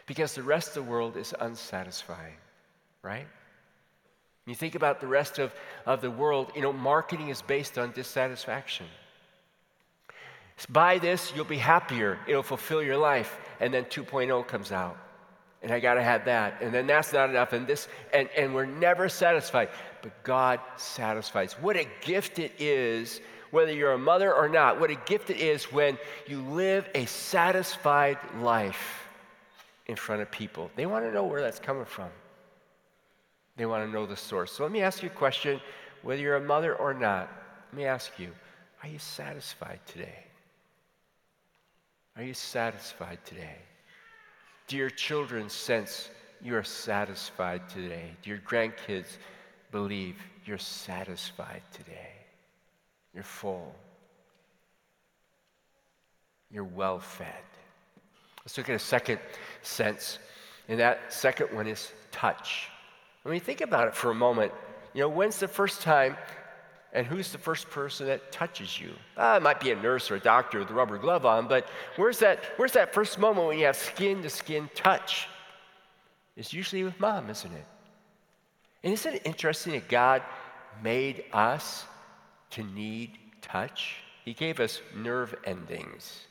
Because 0.08 0.36
the 0.36 0.44
rest 0.44 0.76
of 0.76 0.86
the 0.86 0.92
world 0.92 1.16
is 1.16 1.34
unsatisfying, 1.40 2.36
right? 3.02 3.28
you 4.46 4.56
think 4.56 4.76
about 4.76 5.02
the 5.02 5.08
rest 5.08 5.40
of, 5.40 5.54
of 5.86 6.02
the 6.02 6.12
world, 6.12 6.52
you 6.56 6.62
know, 6.62 6.72
marketing 6.72 7.30
is 7.30 7.42
based 7.42 7.78
on 7.78 7.92
dissatisfaction. 7.92 8.86
Buy 10.66 10.98
this, 10.98 11.32
you'll 11.36 11.46
be 11.46 11.58
happier. 11.58 12.18
It'll 12.28 12.44
fulfill 12.44 12.82
your 12.82 12.98
life. 12.98 13.38
And 13.60 13.74
then 13.74 13.86
2.0 13.86 14.48
comes 14.48 14.72
out. 14.72 14.98
And 15.62 15.72
I 15.72 15.80
got 15.80 15.96
to 15.96 16.04
have 16.04 16.26
that. 16.26 16.62
And 16.62 16.74
then 16.74 16.88
that's 16.88 17.14
not 17.14 17.30
enough. 17.30 17.54
And 17.54 17.68
this, 17.68 17.88
and, 18.14 18.30
and 18.38 18.54
we're 18.54 18.66
never 18.66 19.10
satisfied. 19.10 19.70
But 20.02 20.24
God 20.24 20.60
satisfies. 20.78 21.54
What 21.54 21.76
a 21.76 21.88
gift 22.02 22.40
it 22.40 22.54
is, 22.60 23.22
whether 23.52 23.72
you're 23.72 23.94
a 23.94 23.98
mother 23.98 24.34
or 24.34 24.50
not, 24.50 24.80
what 24.80 24.90
a 24.90 24.96
gift 25.06 25.30
it 25.30 25.38
is 25.38 25.66
when 25.66 25.98
you 26.28 26.42
live 26.42 26.88
a 26.96 27.06
satisfied 27.06 28.18
life 28.40 29.08
in 29.88 29.96
front 29.96 30.22
of 30.22 30.32
people. 30.32 30.70
They 30.76 30.86
want 30.86 31.06
to 31.06 31.12
know 31.12 31.24
where 31.24 31.42
that's 31.42 31.60
coming 31.60 31.86
from. 31.86 32.10
They 33.56 33.66
want 33.66 33.86
to 33.86 33.92
know 33.92 34.06
the 34.06 34.16
source. 34.16 34.52
So 34.52 34.64
let 34.64 34.72
me 34.72 34.82
ask 34.82 35.02
you 35.02 35.10
a 35.10 35.12
question, 35.12 35.60
whether 36.04 36.22
you're 36.22 36.36
a 36.36 36.42
mother 36.42 36.76
or 36.76 36.94
not. 36.94 37.32
Let 37.72 37.78
me 37.78 37.86
ask 37.86 38.20
you, 38.20 38.32
are 38.84 38.90
you 38.90 39.00
satisfied 39.00 39.80
today? 39.88 40.27
Are 42.18 42.24
you 42.24 42.34
satisfied 42.34 43.20
today? 43.26 43.58
Do 44.68 44.76
your 44.76 44.90
children 44.90 45.50
sense 45.50 46.10
you 46.42 46.56
are 46.56 46.64
satisfied 46.64 47.70
today? 47.70 48.12
Do 48.24 48.32
your 48.32 48.40
grandkids 48.40 49.18
believe 49.72 50.16
you're 50.44 50.58
satisfied 50.58 51.62
today? 51.72 52.12
You're 53.14 53.24
full. 53.24 53.74
You're 56.50 56.64
well 56.64 57.00
fed. 57.00 57.28
Let's 58.44 58.58
look 58.58 58.70
at 58.70 58.76
a 58.76 58.80
second 58.80 59.20
sense, 59.62 60.18
and 60.70 60.80
that 60.80 61.14
second 61.14 61.54
one 61.54 61.68
is 61.68 61.92
touch. 62.12 62.70
I 63.26 63.30
mean, 63.30 63.42
think 63.42 63.62
about 63.62 63.88
it 63.88 63.96
for 63.96 64.10
a 64.10 64.16
moment. 64.16 64.54
You 64.94 65.02
know, 65.02 65.10
when's 65.10 65.40
the 65.40 65.48
first 65.48 65.82
time 65.82 66.18
and 66.98 67.06
who's 67.06 67.32
the 67.32 67.38
first 67.38 67.70
person 67.70 68.08
that 68.08 68.32
touches 68.32 68.82
you? 68.82 68.92
Ah, 69.18 69.38
it 69.38 69.44
might 69.44 69.60
be 69.60 69.70
a 69.70 69.76
nurse 69.76 70.10
or 70.10 70.16
a 70.16 70.20
doctor 70.20 70.58
with 70.58 70.72
a 70.72 70.74
rubber 70.74 70.98
glove 70.98 71.28
on, 71.28 71.48
but 71.48 71.68
where's 71.96 72.18
that, 72.18 72.44
where's 72.56 72.72
that 72.72 72.92
first 72.92 73.20
moment 73.20 73.46
when 73.48 73.60
you 73.60 73.66
have 73.66 73.76
skin 73.76 74.24
to 74.24 74.32
skin 74.32 74.68
touch? 74.74 75.28
It's 76.36 76.54
usually 76.54 76.84
with 76.84 77.00
mom, 77.00 77.30
isn't 77.30 77.54
it? 77.54 77.66
And 78.84 78.94
isn't 78.94 79.14
it 79.14 79.22
interesting 79.26 79.74
that 79.74 79.88
God 79.88 80.24
made 80.82 81.26
us 81.34 81.86
to 82.52 82.64
need 82.64 83.20
touch? 83.44 83.98
He 84.26 84.34
gave 84.34 84.60
us 84.60 84.82
nerve 84.96 85.36
endings. 85.46 86.26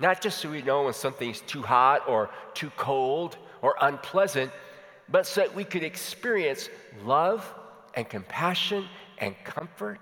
Not 0.00 0.22
just 0.22 0.38
so 0.38 0.50
we 0.50 0.62
know 0.62 0.84
when 0.84 0.94
something's 0.94 1.42
too 1.42 1.60
hot 1.60 2.08
or 2.08 2.30
too 2.54 2.70
cold 2.78 3.36
or 3.60 3.76
unpleasant, 3.82 4.50
but 5.10 5.26
so 5.26 5.42
that 5.42 5.54
we 5.54 5.64
could 5.64 5.84
experience 5.84 6.70
love 7.04 7.46
and 7.94 8.08
compassion 8.08 8.86
and 9.22 9.34
comfort. 9.44 10.00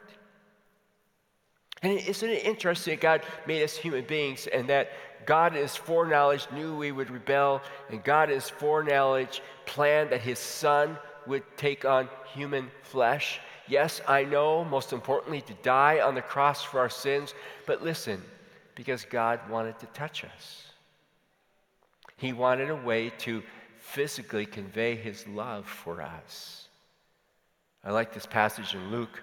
And 1.82 1.98
isn't 1.98 2.28
it 2.28 2.44
interesting 2.44 2.94
that 2.94 3.00
God 3.00 3.22
made 3.46 3.62
us 3.62 3.76
human 3.76 4.04
beings 4.04 4.48
and 4.48 4.68
that 4.68 4.90
God 5.26 5.54
in 5.54 5.62
his 5.62 5.76
foreknowledge 5.76 6.48
knew 6.52 6.76
we 6.76 6.92
would 6.92 7.10
rebel, 7.10 7.62
and 7.90 8.02
God 8.02 8.30
in 8.30 8.34
his 8.34 8.48
foreknowledge 8.48 9.42
planned 9.66 10.10
that 10.10 10.22
his 10.22 10.38
son 10.38 10.98
would 11.26 11.44
take 11.56 11.84
on 11.84 12.08
human 12.34 12.70
flesh? 12.82 13.40
Yes, 13.68 14.00
I 14.08 14.24
know, 14.24 14.64
most 14.64 14.92
importantly, 14.92 15.42
to 15.42 15.54
die 15.62 16.00
on 16.00 16.14
the 16.14 16.22
cross 16.22 16.62
for 16.62 16.80
our 16.80 16.90
sins, 16.90 17.34
but 17.66 17.84
listen, 17.84 18.20
because 18.74 19.04
God 19.04 19.38
wanted 19.48 19.78
to 19.78 19.86
touch 19.86 20.24
us. 20.24 20.64
He 22.16 22.32
wanted 22.32 22.70
a 22.70 22.76
way 22.76 23.10
to 23.18 23.42
physically 23.78 24.46
convey 24.46 24.96
his 24.96 25.26
love 25.28 25.66
for 25.66 26.02
us. 26.02 26.69
I 27.84 27.92
like 27.92 28.12
this 28.12 28.26
passage 28.26 28.74
in 28.74 28.90
Luke. 28.90 29.22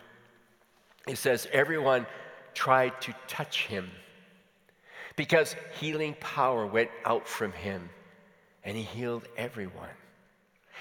It 1.07 1.17
says, 1.17 1.47
Everyone 1.51 2.05
tried 2.53 2.99
to 3.01 3.13
touch 3.27 3.67
him 3.67 3.89
because 5.15 5.55
healing 5.79 6.15
power 6.19 6.65
went 6.65 6.89
out 7.05 7.27
from 7.27 7.51
him 7.51 7.89
and 8.63 8.75
he 8.75 8.83
healed 8.83 9.27
everyone. 9.37 9.89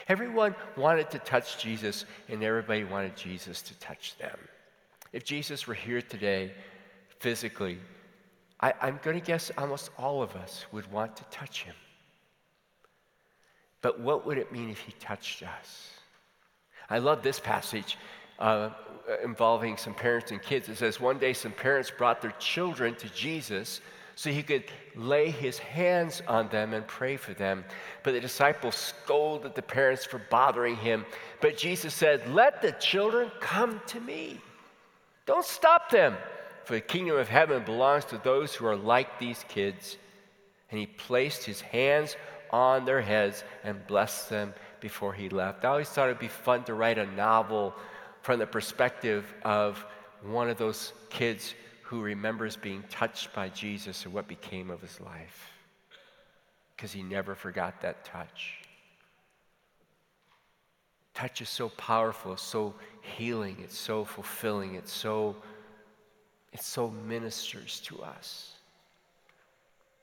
Everyone 0.09 0.55
wanted 0.77 1.11
to 1.11 1.19
touch 1.19 1.59
Jesus, 1.61 2.05
and 2.29 2.43
everybody 2.43 2.85
wanted 2.85 3.17
Jesus 3.17 3.63
to 3.63 3.79
touch 3.79 4.17
them. 4.19 4.39
If 5.13 5.25
Jesus 5.25 5.67
were 5.67 5.75
here 5.75 6.03
today 6.03 6.53
physically, 7.19 7.79
I, 8.61 8.73
am 8.83 9.01
going 9.03 9.19
to 9.19 9.25
guess 9.25 9.51
almost 9.59 9.91
all 9.99 10.23
of 10.23 10.35
us 10.37 10.65
would 10.73 10.91
want 10.93 11.17
to 11.17 11.25
touch 11.25 11.63
him. 11.65 11.75
But 13.83 14.01
what 14.01 14.27
would 14.27 14.39
it 14.39 14.53
mean 14.53 14.71
if 14.71 14.79
he 14.79 14.93
touched 14.93 15.43
us? 15.43 15.91
I 16.89 16.99
love 16.99 17.23
this 17.23 17.41
passage 17.41 17.99
uh, 18.39 18.71
involving 19.23 19.77
some 19.77 19.95
parents 19.95 20.31
and 20.31 20.43
kids. 20.43 20.69
It 20.69 20.77
says, 20.77 21.01
One 21.01 21.19
day 21.19 21.33
some 21.33 21.53
parents 21.53 21.91
brought 21.97 22.21
their 22.21 22.35
children 22.39 22.95
to 22.97 23.09
Jesus 23.11 23.81
so 24.15 24.31
he 24.31 24.43
could 24.43 24.65
lay 24.95 25.31
his 25.31 25.59
hands 25.59 26.23
on 26.27 26.49
them 26.49 26.73
and 26.73 26.87
pray 26.87 27.17
for 27.19 27.35
them. 27.35 27.65
But 28.03 28.13
the 28.13 28.21
disciples 28.21 28.75
scolded 28.75 29.55
the 29.55 29.63
parents 29.63 30.07
for 30.07 30.19
bothering 30.31 30.77
him. 30.77 31.05
But 31.41 31.59
Jesus 31.59 31.93
said, 31.93 32.27
Let 32.33 32.63
the 32.63 32.73
children 32.73 33.31
come 33.41 33.81
to 33.89 34.01
me. 34.01 34.41
Don't 35.27 35.45
stop 35.45 35.91
them, 35.91 36.17
for 36.65 36.75
the 36.75 36.81
kingdom 36.81 37.17
of 37.17 37.29
heaven 37.29 37.65
belongs 37.65 38.05
to 38.07 38.19
those 38.19 38.55
who 38.55 38.67
are 38.67 38.77
like 38.77 39.19
these 39.19 39.45
kids. 39.49 39.99
And 40.71 40.81
he 40.81 40.87
placed 40.87 41.45
his 41.45 41.61
hands 41.61 42.17
on 42.51 42.85
their 42.85 43.03
heads 43.03 43.45
and 43.65 43.87
blessed 43.87 44.31
them 44.31 44.55
before 44.87 45.13
he 45.13 45.29
left. 45.29 45.65
I 45.65 45.69
always 45.71 45.89
thought 45.89 46.07
it'd 46.07 46.21
be 46.21 46.29
fun 46.29 46.63
to 46.63 46.75
write 46.75 46.97
a 46.97 47.07
novel 47.07 47.75
from 48.23 48.39
the 48.39 48.47
perspective 48.47 49.35
of 49.43 49.85
one 50.23 50.49
of 50.49 50.59
those 50.59 50.93
kids 51.11 51.55
who 51.83 52.01
remembers 52.01 52.55
being 52.55 52.85
touched 52.89 53.35
by 53.35 53.49
Jesus 53.49 54.05
and 54.05 54.15
what 54.15 54.29
became 54.29 54.71
of 54.71 54.81
his 54.81 55.01
life. 55.01 55.51
Because 56.77 56.93
he 56.93 57.03
never 57.03 57.35
forgot 57.35 57.81
that 57.81 58.05
touch. 58.05 58.59
Touch 61.15 61.41
is 61.41 61.49
so 61.49 61.69
powerful, 61.71 62.37
so 62.37 62.73
healing, 63.01 63.57
it's 63.65 63.77
so 63.77 64.05
fulfilling, 64.05 64.77
it's 64.77 64.93
so 64.93 65.35
it 66.53 66.63
so 66.63 66.91
ministers 67.09 67.81
to 67.81 68.03
us. 68.03 68.56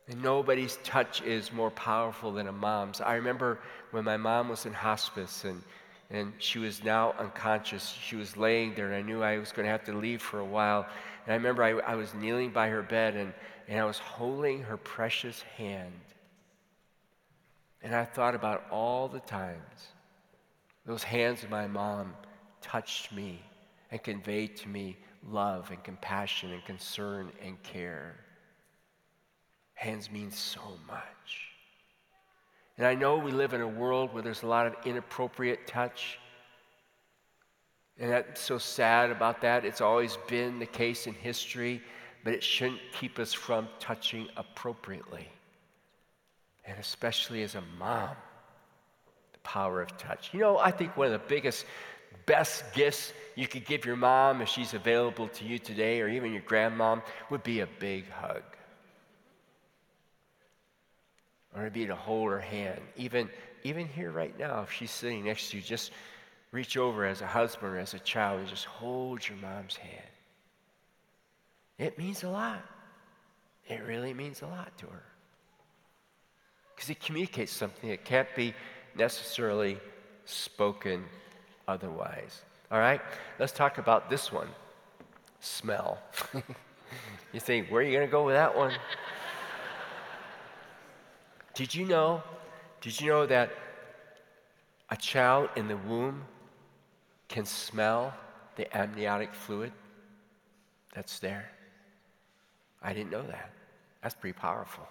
And 0.08 0.22
nobody's 0.22 0.78
touch 0.84 1.22
is 1.22 1.54
more 1.54 1.72
powerful 1.72 2.32
than 2.32 2.48
a 2.48 2.52
mom's. 2.52 3.00
I 3.00 3.16
remember 3.16 3.60
when 3.92 4.04
my 4.04 4.18
mom 4.18 4.50
was 4.50 4.66
in 4.66 4.74
hospice 4.74 5.46
and, 5.46 5.62
and 6.10 6.34
she 6.40 6.60
was 6.60 6.84
now 6.84 7.14
unconscious. 7.18 7.96
She 8.02 8.18
was 8.18 8.36
laying 8.36 8.76
there, 8.76 8.88
and 8.88 8.96
I 8.96 9.02
knew 9.02 9.24
I 9.24 9.38
was 9.38 9.54
going 9.54 9.66
to 9.66 9.72
have 9.72 9.86
to 9.86 9.94
leave 9.94 10.22
for 10.22 10.40
a 10.40 10.46
while. 10.46 10.86
And 11.26 11.34
I 11.34 11.36
remember 11.36 11.64
I, 11.64 11.72
I 11.92 11.96
was 11.96 12.14
kneeling 12.14 12.52
by 12.52 12.68
her 12.68 12.82
bed 12.82 13.16
and, 13.16 13.34
and 13.68 13.80
I 13.80 13.86
was 13.86 13.98
holding 13.98 14.62
her 14.64 14.78
precious 14.78 15.42
hand. 15.58 15.94
And 17.82 17.96
I 17.96 18.06
thought 18.06 18.36
about 18.36 18.66
all 18.72 19.08
the 19.08 19.20
times 19.20 19.88
those 20.86 21.04
hands 21.04 21.44
of 21.44 21.50
my 21.50 21.66
mom 21.68 22.14
touched 22.62 23.14
me 23.14 23.42
and 23.92 24.04
conveyed 24.04 24.58
to 24.58 24.68
me 24.68 24.98
love 25.30 25.72
and 25.72 25.82
compassion 25.84 26.52
and 26.52 26.64
concern 26.66 27.32
and 27.42 27.62
care. 27.64 28.16
Hands 29.84 30.10
mean 30.12 30.32
so 30.32 30.62
much. 30.88 31.50
And 32.78 32.88
I 32.88 32.96
know 32.96 33.18
we 33.18 33.34
live 33.34 33.54
in 33.54 33.60
a 33.60 33.68
world 33.68 34.14
where 34.14 34.24
there's 34.24 34.44
a 34.44 34.48
lot 34.48 34.66
of 34.66 34.76
inappropriate 34.86 35.68
touch. 35.68 36.20
And 38.00 38.10
that's 38.10 38.40
so 38.40 38.58
sad 38.58 39.12
about 39.12 39.42
that. 39.42 39.66
It's 39.66 39.82
always 39.82 40.18
been 40.30 40.58
the 40.58 40.66
case 40.66 41.06
in 41.06 41.14
history, 41.14 41.82
but 42.24 42.32
it 42.32 42.42
shouldn't 42.42 42.80
keep 42.98 43.20
us 43.20 43.34
from 43.34 43.68
touching 43.82 44.30
appropriately. 44.38 45.28
And 46.66 46.80
especially 46.80 47.44
as 47.44 47.56
a 47.56 47.64
mom, 47.78 48.16
the 49.34 49.40
power 49.40 49.82
of 49.82 49.98
touch. 49.98 50.34
You 50.34 50.40
know, 50.40 50.60
I 50.60 50.72
think 50.72 50.96
one 50.96 51.08
of 51.08 51.12
the 51.12 51.28
biggest, 51.28 51.66
best 52.26 52.64
gifts 52.74 53.12
you 53.36 53.50
could 53.50 53.66
give 53.66 53.84
your 53.84 53.98
mom 53.98 54.42
if 54.42 54.48
she's 54.48 54.74
available 54.74 55.28
to 55.28 55.44
you 55.44 55.60
today, 55.60 56.00
or 56.00 56.08
even 56.08 56.32
your 56.32 56.44
grandmom, 56.44 57.02
would 57.30 57.44
be 57.44 57.60
a 57.60 57.68
big 57.82 58.10
hug 58.10 58.44
or 61.56 61.62
it 61.62 61.64
would 61.66 61.74
be 61.74 61.86
to 61.86 61.96
hold 61.96 62.32
her 62.32 62.40
hand. 62.40 62.80
Even, 62.96 63.30
even 63.64 63.88
here 63.88 64.12
right 64.12 64.38
now, 64.38 64.62
if 64.62 64.72
she's 64.72 64.92
sitting 64.92 65.26
next 65.26 65.52
to 65.52 65.58
you, 65.58 65.64
just 65.64 65.92
reach 66.52 66.78
over 66.78 67.06
as 67.06 67.22
a 67.22 67.28
husband 67.28 67.74
or 67.74 67.78
as 67.78 67.94
a 67.94 68.00
child 68.00 68.40
and 68.40 68.48
just 68.48 68.66
hold 68.66 69.28
your 69.28 69.38
mom's 69.38 69.76
hand. 69.76 70.10
It 71.78 71.98
means 71.98 72.24
a 72.24 72.30
lot. 72.30 72.64
It 73.68 73.82
really 73.88 74.14
means 74.14 74.42
a 74.42 74.48
lot 74.48 74.78
to 74.80 74.86
her. 74.88 75.04
Because 76.76 76.90
it 76.90 77.00
communicates 77.00 77.52
something 77.52 77.90
that 77.90 78.04
can't 78.04 78.28
be 78.36 78.54
necessarily 78.96 79.78
spoken 80.26 81.04
otherwise. 81.68 82.42
All 82.72 82.80
right, 82.80 83.02
let's 83.40 83.52
talk 83.52 83.78
about 83.78 84.10
this 84.10 84.32
one 84.32 84.48
smell. 85.40 86.00
you 87.34 87.40
think, 87.40 87.70
where 87.70 87.82
are 87.82 87.84
you 87.84 87.92
going 87.92 88.08
to 88.08 88.12
go 88.12 88.26
with 88.26 88.36
that 88.36 88.56
one? 88.56 88.74
Did 91.54 91.74
you 91.76 91.86
know? 91.86 92.24
Did 92.82 93.00
you 93.00 93.10
know 93.10 93.26
that 93.26 93.52
a 94.90 94.98
child 94.98 95.50
in 95.56 95.68
the 95.68 95.78
womb 95.78 96.24
can 97.30 97.46
smell 97.46 98.14
the 98.56 98.76
amniotic 98.76 99.34
fluid 99.34 99.72
that's 100.94 101.20
there? 101.20 101.50
I 102.82 102.94
didn't 102.94 103.12
know 103.12 103.26
that. 103.28 103.52
That's 104.02 104.16
pretty 104.16 104.38
powerful. 104.38 104.88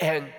And 0.00 0.32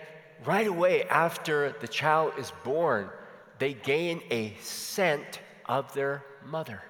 right 0.46 0.68
away 0.68 1.04
after 1.06 1.76
the 1.82 1.88
child 1.88 2.34
is 2.38 2.52
born, 2.64 3.10
they 3.58 3.74
gain 3.74 4.22
a 4.30 4.56
scent 4.62 5.40
of 5.66 5.94
their 5.94 6.24
mother. 6.46 6.82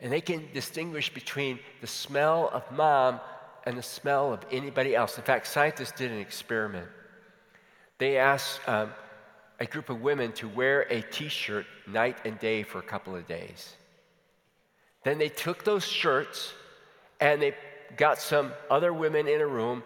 And 0.00 0.12
they 0.12 0.20
can 0.20 0.48
distinguish 0.52 1.12
between 1.12 1.58
the 1.80 1.86
smell 1.86 2.48
of 2.52 2.70
mom 2.70 3.20
and 3.64 3.76
the 3.76 3.82
smell 3.82 4.32
of 4.32 4.40
anybody 4.50 4.94
else. 4.94 5.18
In 5.18 5.24
fact, 5.24 5.46
scientists 5.46 5.92
did 5.92 6.12
an 6.12 6.18
experiment. 6.18 6.88
They 7.98 8.16
asked 8.16 8.60
um, 8.68 8.92
a 9.58 9.66
group 9.66 9.90
of 9.90 10.00
women 10.00 10.32
to 10.32 10.48
wear 10.48 10.82
a 10.82 11.02
t 11.02 11.28
shirt 11.28 11.66
night 11.86 12.18
and 12.24 12.38
day 12.38 12.62
for 12.62 12.78
a 12.78 12.82
couple 12.82 13.16
of 13.16 13.26
days. 13.26 13.74
Then 15.04 15.18
they 15.18 15.28
took 15.28 15.64
those 15.64 15.84
shirts 15.84 16.52
and 17.20 17.42
they 17.42 17.54
got 17.96 18.18
some 18.18 18.52
other 18.70 18.92
women 18.92 19.26
in 19.26 19.40
a 19.40 19.46
room 19.46 19.82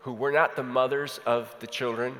who 0.00 0.12
were 0.12 0.30
not 0.30 0.54
the 0.54 0.62
mothers 0.62 1.18
of 1.26 1.54
the 1.58 1.66
children, 1.66 2.14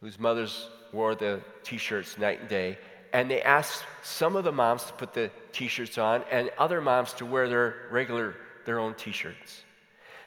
whose 0.00 0.18
mothers 0.18 0.68
wore 0.92 1.14
the 1.14 1.40
t 1.64 1.76
shirts 1.78 2.18
night 2.18 2.40
and 2.40 2.48
day, 2.48 2.78
and 3.12 3.30
they 3.30 3.42
asked 3.42 3.84
some 4.02 4.36
of 4.36 4.44
the 4.44 4.52
moms 4.52 4.84
to 4.84 4.92
put 4.94 5.12
the 5.12 5.30
t-shirts 5.52 5.98
on 5.98 6.22
and 6.30 6.50
other 6.58 6.80
moms 6.80 7.12
to 7.14 7.26
wear 7.26 7.48
their 7.48 7.88
regular 7.90 8.36
their 8.64 8.78
own 8.78 8.94
t-shirts. 8.94 9.64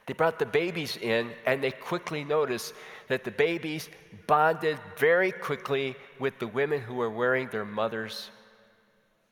They 0.05 0.13
brought 0.13 0.39
the 0.39 0.45
babies 0.45 0.97
in 0.97 1.31
and 1.45 1.63
they 1.63 1.71
quickly 1.71 2.23
noticed 2.23 2.73
that 3.07 3.23
the 3.23 3.31
babies 3.31 3.89
bonded 4.27 4.77
very 4.97 5.31
quickly 5.31 5.95
with 6.19 6.37
the 6.39 6.47
women 6.47 6.81
who 6.81 6.95
were 6.95 7.09
wearing 7.09 7.47
their 7.49 7.65
mother's 7.65 8.29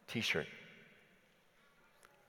t-shirt 0.08 0.48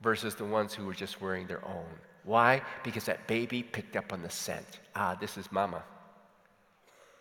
versus 0.00 0.34
the 0.34 0.44
ones 0.44 0.74
who 0.74 0.86
were 0.86 0.94
just 0.94 1.20
wearing 1.20 1.46
their 1.46 1.64
own. 1.64 1.86
Why? 2.24 2.62
Because 2.82 3.04
that 3.04 3.26
baby 3.26 3.62
picked 3.62 3.96
up 3.96 4.12
on 4.12 4.22
the 4.22 4.30
scent. 4.30 4.80
Ah 4.96 5.14
this 5.14 5.36
is 5.38 5.50
mama. 5.52 5.82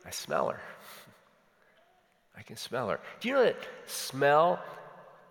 I 0.06 0.10
smell 0.10 0.50
her 0.50 0.62
I 2.42 2.44
can 2.44 2.58
smell 2.58 2.90
her. 2.90 3.00
Do 3.20 3.28
you 3.28 3.36
know 3.36 3.44
that 3.44 3.58
smell 3.86 4.60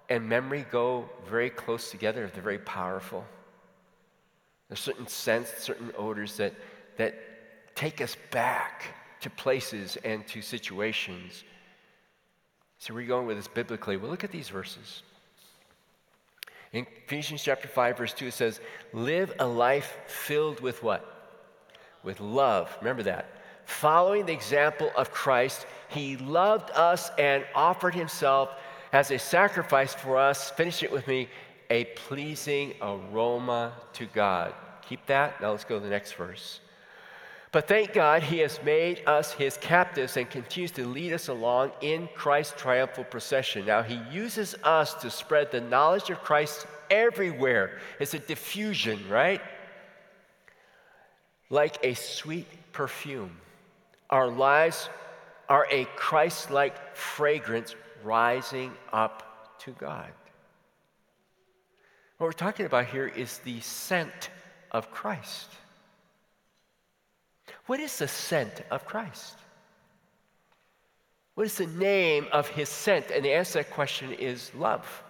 and 0.08 0.28
memory 0.28 0.64
go 0.70 1.10
very 1.28 1.50
close 1.50 1.90
together? 1.90 2.30
They're 2.32 2.40
very 2.40 2.60
powerful. 2.60 3.24
There's 4.68 4.78
certain 4.78 5.08
scents, 5.08 5.52
certain 5.58 5.90
odors 5.98 6.36
that, 6.36 6.54
that 6.98 7.74
take 7.74 8.00
us 8.00 8.16
back 8.30 8.94
to 9.22 9.30
places 9.30 9.98
and 10.04 10.24
to 10.28 10.40
situations. 10.40 11.42
So 12.78 12.94
we're 12.94 13.08
going 13.08 13.26
with 13.26 13.38
this 13.38 13.48
biblically. 13.48 13.96
Well, 13.96 14.08
look 14.08 14.22
at 14.22 14.30
these 14.30 14.48
verses. 14.48 15.02
In 16.72 16.86
Ephesians 17.06 17.42
chapter 17.42 17.66
5, 17.66 17.98
verse 17.98 18.12
2, 18.12 18.28
it 18.28 18.34
says, 18.34 18.60
Live 18.92 19.32
a 19.40 19.46
life 19.48 19.96
filled 20.06 20.60
with 20.60 20.84
what? 20.84 21.34
With 22.04 22.20
love. 22.20 22.72
Remember 22.80 23.02
that. 23.02 23.39
Following 23.70 24.26
the 24.26 24.32
example 24.32 24.90
of 24.96 25.10
Christ, 25.10 25.64
he 25.88 26.16
loved 26.18 26.70
us 26.72 27.10
and 27.18 27.46
offered 27.54 27.94
himself 27.94 28.50
as 28.92 29.10
a 29.10 29.18
sacrifice 29.18 29.94
for 29.94 30.18
us. 30.18 30.50
Finish 30.50 30.82
it 30.82 30.92
with 30.92 31.06
me 31.06 31.28
a 31.70 31.84
pleasing 31.84 32.74
aroma 32.82 33.72
to 33.94 34.06
God. 34.06 34.52
Keep 34.82 35.06
that. 35.06 35.40
Now 35.40 35.52
let's 35.52 35.64
go 35.64 35.78
to 35.78 35.84
the 35.84 35.88
next 35.88 36.12
verse. 36.14 36.60
But 37.52 37.68
thank 37.68 37.94
God 37.94 38.22
he 38.22 38.38
has 38.40 38.60
made 38.64 39.02
us 39.06 39.32
his 39.32 39.56
captives 39.56 40.16
and 40.16 40.28
continues 40.28 40.72
to 40.72 40.86
lead 40.86 41.12
us 41.14 41.28
along 41.28 41.70
in 41.80 42.08
Christ's 42.14 42.60
triumphal 42.60 43.04
procession. 43.04 43.64
Now 43.64 43.82
he 43.82 44.00
uses 44.10 44.56
us 44.62 44.94
to 44.94 45.10
spread 45.10 45.52
the 45.52 45.60
knowledge 45.60 46.10
of 46.10 46.22
Christ 46.22 46.66
everywhere. 46.90 47.78
It's 47.98 48.14
a 48.14 48.18
diffusion, 48.18 49.08
right? 49.08 49.40
Like 51.48 51.78
a 51.82 51.94
sweet 51.94 52.46
perfume. 52.72 53.30
Our 54.10 54.28
lives 54.28 54.88
are 55.48 55.66
a 55.70 55.84
Christ 55.96 56.50
like 56.50 56.96
fragrance 56.96 57.74
rising 58.02 58.72
up 58.92 59.58
to 59.60 59.72
God. 59.72 60.10
What 62.18 62.26
we're 62.26 62.32
talking 62.32 62.66
about 62.66 62.86
here 62.86 63.06
is 63.06 63.38
the 63.38 63.60
scent 63.60 64.30
of 64.72 64.90
Christ. 64.90 65.48
What 67.66 67.80
is 67.80 67.98
the 67.98 68.08
scent 68.08 68.62
of 68.70 68.84
Christ? 68.84 69.36
What 71.34 71.46
is 71.46 71.56
the 71.56 71.66
name 71.66 72.26
of 72.32 72.48
his 72.48 72.68
scent? 72.68 73.10
And 73.10 73.24
the 73.24 73.32
answer 73.32 73.52
to 73.52 73.58
that 73.58 73.70
question 73.70 74.12
is 74.12 74.52
love. 74.54 75.02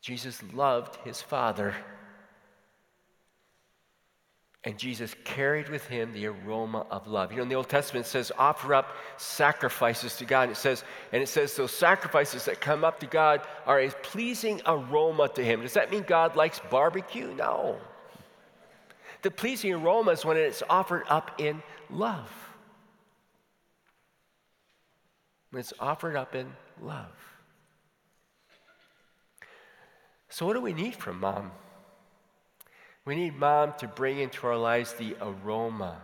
Jesus 0.00 0.42
loved 0.54 0.96
his 1.04 1.20
Father. 1.20 1.74
And 4.64 4.78
Jesus 4.78 5.16
carried 5.24 5.68
with 5.68 5.84
him 5.86 6.12
the 6.12 6.26
aroma 6.26 6.86
of 6.90 7.08
love. 7.08 7.32
You 7.32 7.38
know, 7.38 7.42
in 7.42 7.48
the 7.48 7.56
Old 7.56 7.68
Testament 7.68 8.06
it 8.06 8.08
says, 8.08 8.30
offer 8.38 8.74
up 8.74 8.96
sacrifices 9.16 10.16
to 10.18 10.24
God. 10.24 10.42
And 10.44 10.52
it 10.52 10.56
says, 10.56 10.84
and 11.10 11.20
it 11.20 11.28
says 11.28 11.56
those 11.56 11.72
sacrifices 11.72 12.44
that 12.44 12.60
come 12.60 12.84
up 12.84 13.00
to 13.00 13.06
God 13.06 13.40
are 13.66 13.80
a 13.80 13.90
pleasing 13.90 14.62
aroma 14.64 15.28
to 15.30 15.44
him. 15.44 15.62
Does 15.62 15.74
that 15.74 15.90
mean 15.90 16.04
God 16.04 16.36
likes 16.36 16.60
barbecue? 16.70 17.34
No. 17.34 17.78
The 19.22 19.32
pleasing 19.32 19.72
aroma 19.74 20.12
is 20.12 20.24
when 20.24 20.36
it's 20.36 20.62
offered 20.70 21.04
up 21.08 21.40
in 21.40 21.60
love. 21.90 22.30
When 25.50 25.58
it's 25.58 25.72
offered 25.80 26.14
up 26.14 26.36
in 26.36 26.52
love. 26.80 27.10
So, 30.28 30.46
what 30.46 30.54
do 30.54 30.60
we 30.60 30.72
need 30.72 30.94
from 30.94 31.20
mom? 31.20 31.50
We 33.04 33.16
need 33.16 33.36
mom 33.36 33.74
to 33.78 33.88
bring 33.88 34.18
into 34.18 34.46
our 34.46 34.56
lives 34.56 34.92
the 34.92 35.16
aroma 35.20 36.00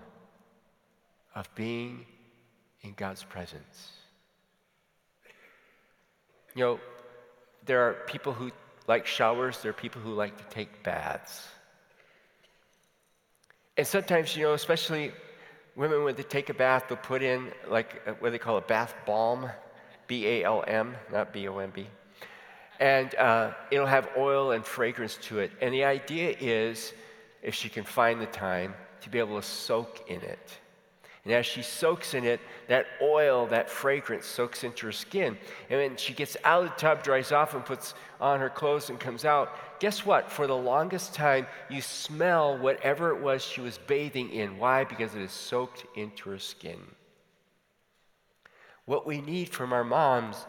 of 1.34 1.48
being 1.54 2.06
in 2.82 2.94
God's 2.96 3.22
presence. 3.22 3.92
You 6.54 6.64
know, 6.64 6.80
there 7.66 7.88
are 7.88 7.94
people 8.06 8.32
who 8.32 8.50
like 8.88 9.06
showers, 9.06 9.62
there 9.62 9.70
are 9.70 9.74
people 9.74 10.00
who 10.00 10.12
like 10.14 10.36
to 10.38 10.44
take 10.54 10.82
baths. 10.82 11.46
And 13.76 13.86
sometimes, 13.86 14.36
you 14.36 14.42
know, 14.42 14.54
especially 14.54 15.12
women, 15.76 16.02
when 16.02 16.16
they 16.16 16.24
take 16.24 16.48
a 16.48 16.54
bath, 16.54 16.86
they'll 16.88 16.98
put 16.98 17.22
in 17.22 17.52
like 17.68 18.20
what 18.20 18.32
they 18.32 18.38
call 18.38 18.56
a 18.56 18.62
bath 18.62 18.94
balm, 19.06 19.48
B 20.08 20.26
A 20.26 20.44
L 20.44 20.64
M, 20.66 20.96
not 21.12 21.32
B 21.32 21.46
O 21.46 21.58
M 21.58 21.70
B. 21.72 21.86
And 22.80 23.14
uh, 23.16 23.52
it'll 23.70 23.86
have 23.86 24.08
oil 24.16 24.52
and 24.52 24.64
fragrance 24.64 25.18
to 25.22 25.40
it. 25.40 25.50
And 25.60 25.74
the 25.74 25.84
idea 25.84 26.36
is, 26.38 26.92
if 27.42 27.54
she 27.54 27.68
can 27.68 27.84
find 27.84 28.20
the 28.20 28.26
time, 28.26 28.74
to 29.00 29.10
be 29.10 29.18
able 29.18 29.40
to 29.40 29.46
soak 29.46 30.08
in 30.08 30.20
it. 30.22 30.58
And 31.24 31.34
as 31.34 31.44
she 31.44 31.62
soaks 31.62 32.14
in 32.14 32.24
it, 32.24 32.40
that 32.68 32.86
oil, 33.02 33.46
that 33.48 33.68
fragrance 33.68 34.24
soaks 34.24 34.64
into 34.64 34.86
her 34.86 34.92
skin. 34.92 35.36
And 35.68 35.78
when 35.78 35.96
she 35.96 36.14
gets 36.14 36.36
out 36.42 36.64
of 36.64 36.70
the 36.70 36.76
tub, 36.76 37.02
dries 37.02 37.32
off, 37.32 37.54
and 37.54 37.64
puts 37.64 37.94
on 38.20 38.40
her 38.40 38.48
clothes 38.48 38.88
and 38.88 38.98
comes 38.98 39.24
out, 39.24 39.52
guess 39.78 40.06
what? 40.06 40.30
For 40.30 40.46
the 40.46 40.56
longest 40.56 41.14
time, 41.14 41.46
you 41.68 41.82
smell 41.82 42.56
whatever 42.56 43.10
it 43.10 43.20
was 43.20 43.44
she 43.44 43.60
was 43.60 43.78
bathing 43.78 44.30
in. 44.30 44.56
Why? 44.58 44.84
Because 44.84 45.14
it 45.14 45.20
is 45.20 45.32
soaked 45.32 45.84
into 45.96 46.30
her 46.30 46.38
skin. 46.38 46.80
What 48.86 49.06
we 49.06 49.20
need 49.20 49.50
from 49.50 49.74
our 49.74 49.84
moms 49.84 50.46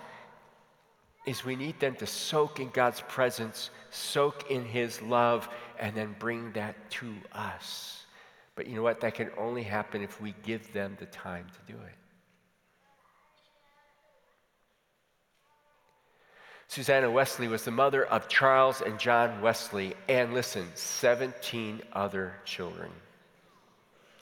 is 1.26 1.46
we 1.46 1.56
need 1.56 1.80
them 1.80 1.96
to 1.96 2.08
soak 2.08 2.60
in 2.60 2.70
God's 2.70 3.02
presence, 3.02 3.70
soak 3.92 4.50
in 4.50 4.66
His 4.66 5.02
love, 5.02 5.50
and 5.80 5.96
then 5.96 6.16
bring 6.20 6.52
that 6.54 6.76
to 6.92 7.14
us. 7.34 8.04
But 8.56 8.68
you 8.68 8.76
know 8.76 8.84
what? 8.84 9.02
That 9.02 9.16
can 9.16 9.30
only 9.38 9.64
happen 9.64 10.02
if 10.02 10.20
we 10.22 10.34
give 10.44 10.72
them 10.74 10.98
the 11.00 11.06
time 11.08 11.46
to 11.48 11.74
do 11.74 11.80
it. 11.80 11.96
Susanna 16.68 17.10
Wesley 17.10 17.48
was 17.48 17.64
the 17.64 17.72
mother 17.72 18.06
of 18.06 18.28
Charles 18.28 18.82
and 18.82 19.00
John 19.00 19.42
Wesley, 19.42 19.96
and 20.08 20.34
listen, 20.34 20.68
17 20.76 21.82
other 21.94 22.34
children. 22.46 22.92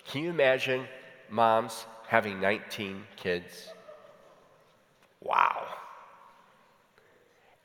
Can 0.07 0.23
you 0.23 0.29
imagine 0.29 0.87
moms 1.29 1.85
having 2.07 2.39
19 2.39 3.03
kids? 3.17 3.67
Wow. 5.21 5.65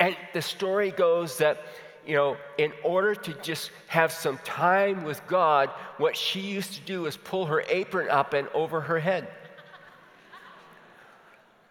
And 0.02 0.16
the 0.32 0.42
story 0.42 0.90
goes 0.90 1.38
that 1.38 1.64
you 2.04 2.16
know, 2.16 2.36
in 2.58 2.72
order 2.82 3.14
to 3.14 3.32
just 3.34 3.70
have 3.86 4.10
some 4.10 4.36
time 4.38 5.04
with 5.04 5.24
God, 5.28 5.70
what 5.96 6.16
she 6.16 6.40
used 6.40 6.72
to 6.74 6.80
do 6.80 7.06
is 7.06 7.16
pull 7.16 7.46
her 7.46 7.62
apron 7.68 8.10
up 8.10 8.34
and 8.34 8.48
over 8.48 8.80
her 8.80 8.98
head. 8.98 9.28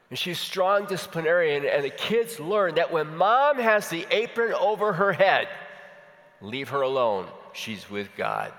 And 0.09 0.17
she's 0.17 0.39
strong 0.39 0.85
disciplinarian, 0.85 1.65
and 1.65 1.83
the 1.83 1.89
kids 1.89 2.39
learn 2.39 2.75
that 2.75 2.89
when 2.89 3.17
mom 3.17 3.57
has 3.57 3.89
the 3.89 4.07
apron 4.09 4.53
over 4.53 4.93
her 4.93 5.11
head, 5.11 5.49
leave 6.39 6.69
her 6.69 6.83
alone. 6.83 7.27
She's 7.51 7.89
with 7.89 8.07
God. 8.15 8.53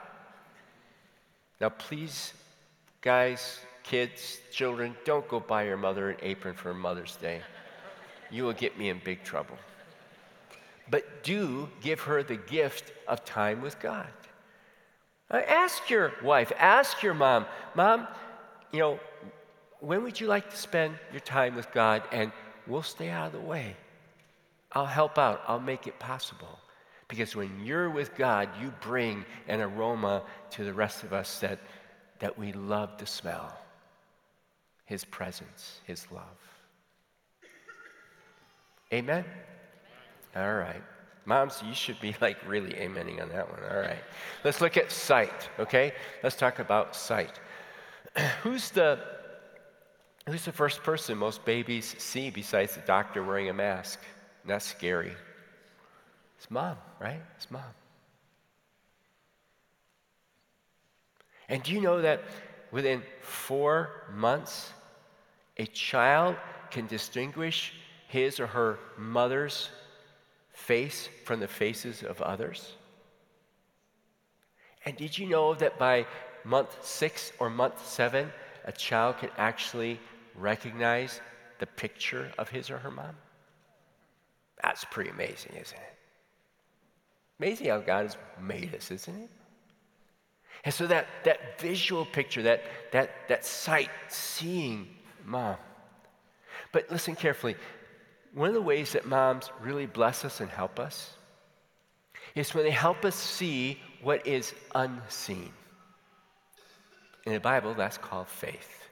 Now, 1.63 1.71
please, 1.71 2.35
guys, 3.01 3.59
kids, 3.85 4.37
children, 4.51 4.95
don't 5.07 5.27
go 5.29 5.41
buy 5.41 5.63
your 5.63 5.79
mother 5.79 6.11
an 6.11 6.19
apron 6.21 6.57
for 6.57 6.75
Mother's 6.75 7.17
Day. 7.17 7.41
You 8.33 8.45
will 8.45 8.53
get 8.53 8.77
me 8.77 8.89
in 8.89 9.01
big 9.05 9.23
trouble 9.23 9.57
but 10.93 11.25
do 11.25 11.71
give 11.81 12.01
her 12.01 12.23
the 12.23 12.37
gift 12.37 12.93
of 13.09 13.25
time 13.25 13.63
with 13.63 13.81
God. 13.81 14.07
Uh, 15.31 15.41
ask 15.49 15.89
your 15.89 16.13
wife, 16.23 16.53
ask 16.59 17.03
your 17.03 17.15
mom, 17.15 17.47
Mom, 17.75 18.07
you 18.73 18.79
know, 18.79 19.01
when 19.81 20.03
would 20.03 20.21
you 20.21 20.27
like 20.27 20.51
to 20.51 20.57
spend 20.57 20.95
your 21.11 21.21
time 21.21 21.57
with 21.57 21.73
God? 21.73 22.03
And 22.13 22.31
we'll 22.67 22.83
stay 22.83 23.09
out 23.09 23.29
of 23.29 23.33
the 23.33 23.41
way. 23.41 23.75
I'll 24.73 24.85
help 24.85 25.17
out, 25.17 25.43
I'll 25.49 25.61
make 25.61 25.87
it 25.87 25.99
possible. 25.99 26.59
Because 27.09 27.35
when 27.35 27.65
you're 27.65 27.89
with 27.89 28.15
God, 28.15 28.51
you 28.61 28.73
bring 28.83 29.25
an 29.49 29.63
aroma 29.63 30.23
to 30.51 30.65
the 30.65 30.75
rest 30.75 31.05
of 31.05 31.15
us 31.15 31.39
that, 31.41 31.59
that 32.19 32.39
we 32.39 32.53
love 32.53 32.99
to 32.99 33.07
smell 33.07 33.57
His 34.85 35.07
presence, 35.07 35.81
His 35.85 36.07
love. 36.13 36.52
Amen? 38.93 39.25
All 40.37 40.55
right. 40.55 40.83
Moms, 41.25 41.63
you 41.67 41.73
should 41.73 42.01
be 42.01 42.15
like 42.21 42.37
really 42.47 42.73
amening 42.75 43.23
on 43.23 43.29
that 43.31 43.49
one. 43.49 43.61
All 43.71 43.81
right. 43.81 44.03
Let's 44.45 44.61
look 44.61 44.77
at 44.77 44.91
sight, 44.91 45.49
okay? 45.59 45.93
Let's 46.23 46.37
talk 46.37 46.59
about 46.59 46.97
sight. 46.97 47.41
who's 48.43 48.71
the 48.71 48.99
who's 50.29 50.45
the 50.45 50.53
first 50.53 50.83
person 50.83 51.17
most 51.19 51.45
babies 51.45 51.95
see 51.99 52.31
besides 52.31 52.75
the 52.75 52.81
doctor 52.83 53.23
wearing 53.23 53.49
a 53.49 53.53
mask? 53.53 54.01
And 54.43 54.51
that's 54.51 54.67
scary. 54.67 55.13
It's 56.39 56.51
mom, 56.51 56.77
right? 57.01 57.23
It's 57.37 57.51
mom. 57.51 57.63
And 61.49 61.63
do 61.63 61.73
you 61.73 61.81
know 61.81 62.03
that 62.03 62.23
within 62.73 63.03
four 63.21 63.91
months, 64.13 64.73
a 65.57 65.67
child 65.67 66.37
can 66.71 66.87
distinguish 66.87 67.75
his 68.13 68.39
or 68.39 68.47
her 68.47 68.79
mother's 68.99 69.71
face 70.53 71.09
from 71.25 71.41
the 71.41 71.49
faces 71.49 72.03
of 72.03 72.21
others? 72.21 72.73
And 74.85 74.97
did 74.97 75.17
you 75.17 75.27
know 75.27 75.55
that 75.55 75.79
by 75.79 76.07
month 76.45 76.77
six 76.85 77.33
or 77.39 77.49
month 77.49 77.85
seven, 77.87 78.31
a 78.67 78.73
child 78.73 79.17
can 79.19 79.31
actually 79.39 79.99
recognize 80.35 81.23
the 81.59 81.67
picture 81.67 82.31
of 82.37 82.51
his 82.51 82.69
or 82.71 82.77
her 82.77 82.91
mom? 82.91 83.17
That's 84.63 84.85
pretty 84.85 85.11
amazing, 85.11 85.53
isn't 85.53 85.79
it? 85.79 85.95
Amazing 87.41 87.69
how 87.69 87.79
God 87.79 88.03
has 88.03 88.17
made 88.39 88.75
us, 88.75 88.91
isn't 88.91 89.23
it? 89.23 89.31
And 90.65 90.75
so 90.75 90.87
that, 90.87 91.07
that 91.25 91.59
visual 91.59 92.05
picture, 92.05 92.43
that, 92.43 92.63
that, 92.93 93.11
that 93.29 93.45
sight, 93.45 93.91
seeing 94.09 94.89
mom. 95.25 95.57
But 96.73 96.91
listen 96.91 97.17
carefully 97.17 97.57
one 98.35 98.49
of 98.49 98.55
the 98.55 98.63
ways 98.63 98.93
that 98.93 99.07
moms 99.07 99.51
really 99.61 99.87
bless 99.87 100.25
us 100.25 100.41
and 100.41 100.51
help 100.51 100.79
us 100.79 101.15
is 102.35 102.55
when 102.55 102.65
they 102.65 102.71
help 102.71 103.05
us 103.05 103.15
see 103.15 103.79
what 104.03 104.27
is 104.27 104.55
unseen. 104.75 105.53
In 107.25 107.35
the 107.35 107.41
Bible, 107.41 107.75
that's 107.75 107.99
called 107.99 108.29
faith. 108.29 108.89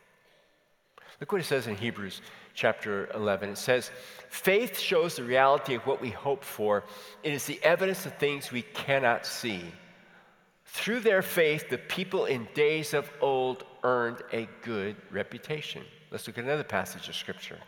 Look 1.20 1.32
what 1.32 1.40
it 1.40 1.44
says 1.44 1.66
in 1.66 1.76
Hebrews 1.76 2.22
chapter 2.54 3.10
11. 3.14 3.50
It 3.50 3.58
says, 3.58 3.90
Faith 4.28 4.78
shows 4.78 5.16
the 5.16 5.22
reality 5.22 5.74
of 5.74 5.86
what 5.86 6.00
we 6.00 6.10
hope 6.10 6.44
for, 6.44 6.84
it 7.22 7.32
is 7.32 7.44
the 7.44 7.60
evidence 7.62 8.06
of 8.06 8.16
things 8.16 8.52
we 8.52 8.62
cannot 8.62 9.26
see. 9.26 9.62
Through 10.66 11.00
their 11.00 11.20
faith, 11.20 11.68
the 11.68 11.78
people 11.78 12.26
in 12.26 12.46
days 12.54 12.94
of 12.94 13.10
old 13.20 13.64
earned 13.82 14.22
a 14.32 14.48
good 14.62 14.96
reputation. 15.10 15.82
Let's 16.10 16.26
look 16.26 16.38
at 16.38 16.44
another 16.44 16.64
passage 16.64 17.08
of 17.08 17.16
Scripture. 17.16 17.58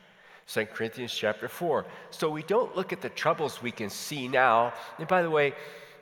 2 0.52 0.66
Corinthians 0.66 1.14
chapter 1.14 1.48
4. 1.48 1.86
So 2.10 2.28
we 2.28 2.42
don't 2.42 2.76
look 2.76 2.92
at 2.92 3.00
the 3.00 3.08
troubles 3.08 3.62
we 3.62 3.70
can 3.70 3.88
see 3.88 4.28
now. 4.28 4.74
And 4.98 5.08
by 5.08 5.22
the 5.22 5.30
way, 5.30 5.54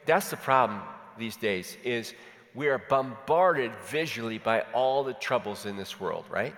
that's 0.06 0.30
the 0.30 0.36
problem 0.36 0.80
these 1.18 1.36
days 1.36 1.76
is 1.84 2.14
we 2.54 2.68
are 2.68 2.78
bombarded 2.88 3.70
visually 3.86 4.38
by 4.38 4.62
all 4.74 5.04
the 5.04 5.14
troubles 5.14 5.66
in 5.66 5.76
this 5.76 6.00
world, 6.00 6.24
right? 6.28 6.54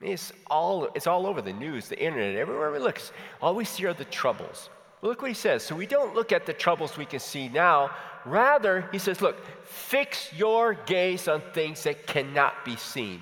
It's 0.00 0.32
all, 0.50 0.88
it's 0.94 1.06
all 1.06 1.26
over 1.26 1.42
the 1.42 1.52
news, 1.52 1.88
the 1.88 1.98
internet, 1.98 2.36
everywhere 2.36 2.70
we 2.72 2.78
look. 2.78 3.00
All 3.42 3.54
we 3.54 3.64
see 3.64 3.84
are 3.84 3.92
the 3.92 4.06
troubles. 4.06 4.70
Look 5.02 5.20
what 5.20 5.28
he 5.28 5.34
says. 5.34 5.62
So 5.62 5.74
we 5.74 5.86
don't 5.86 6.14
look 6.14 6.32
at 6.32 6.46
the 6.46 6.54
troubles 6.54 6.96
we 6.96 7.04
can 7.04 7.20
see 7.20 7.48
now. 7.48 7.90
Rather, 8.24 8.88
he 8.92 8.98
says, 8.98 9.20
look, 9.20 9.36
fix 9.66 10.32
your 10.32 10.72
gaze 10.72 11.28
on 11.28 11.42
things 11.52 11.82
that 11.82 12.06
cannot 12.06 12.64
be 12.64 12.76
seen. 12.76 13.20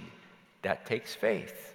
That 0.63 0.87
takes 0.87 1.15
faith. 1.15 1.72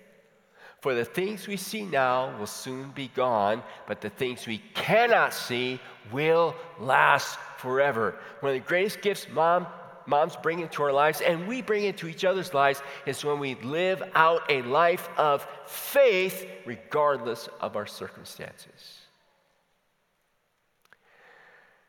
For 0.88 0.94
the 0.94 1.04
things 1.04 1.48
we 1.48 1.58
see 1.58 1.84
now 1.84 2.34
will 2.40 2.48
soon 2.48 2.92
be 2.92 3.10
gone, 3.10 3.62
but 3.88 4.00
the 4.00 4.10
things 4.10 4.48
we 4.48 4.60
cannot 4.74 5.34
see 5.34 5.82
will 6.14 6.56
last 6.80 7.38
forever. 7.58 8.16
One 8.40 8.56
of 8.56 8.64
the 8.64 8.66
greatest 8.66 9.02
gifts 9.02 9.28
mom, 9.30 9.68
moms 10.06 10.38
bring 10.38 10.62
into 10.62 10.82
our 10.84 10.94
lives 10.94 11.20
and 11.20 11.46
we 11.46 11.62
bring 11.62 11.84
into 11.84 12.08
each 12.08 12.24
other's 12.24 12.54
lives 12.54 12.82
is 13.06 13.26
when 13.26 13.38
we 13.38 13.56
live 13.56 14.02
out 14.16 14.50
a 14.50 14.62
life 14.62 15.10
of 15.18 15.46
faith 15.66 16.48
regardless 16.66 17.50
of 17.60 17.76
our 17.76 17.86
circumstances. 17.86 19.00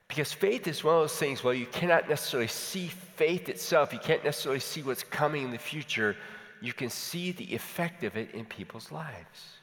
Because 0.09 0.33
faith 0.33 0.67
is 0.67 0.83
one 0.83 0.97
of 0.97 1.03
those 1.03 1.17
things, 1.17 1.45
well, 1.45 1.55
you 1.55 1.67
cannot 1.67 2.09
necessarily 2.09 2.49
see 2.49 2.89
faith 2.89 3.49
itself, 3.49 3.93
you 3.93 4.01
can't 4.01 4.25
necessarily 4.25 4.59
see 4.59 4.83
what's 4.83 5.05
coming 5.05 5.45
in 5.45 5.53
the 5.53 5.59
future, 5.59 6.17
you 6.61 6.73
can 6.73 6.91
see 6.91 7.33
the 7.33 7.55
effect 7.55 8.05
of 8.05 8.17
it 8.17 8.33
in 8.33 8.45
people's 8.45 8.91
lives. 8.91 9.59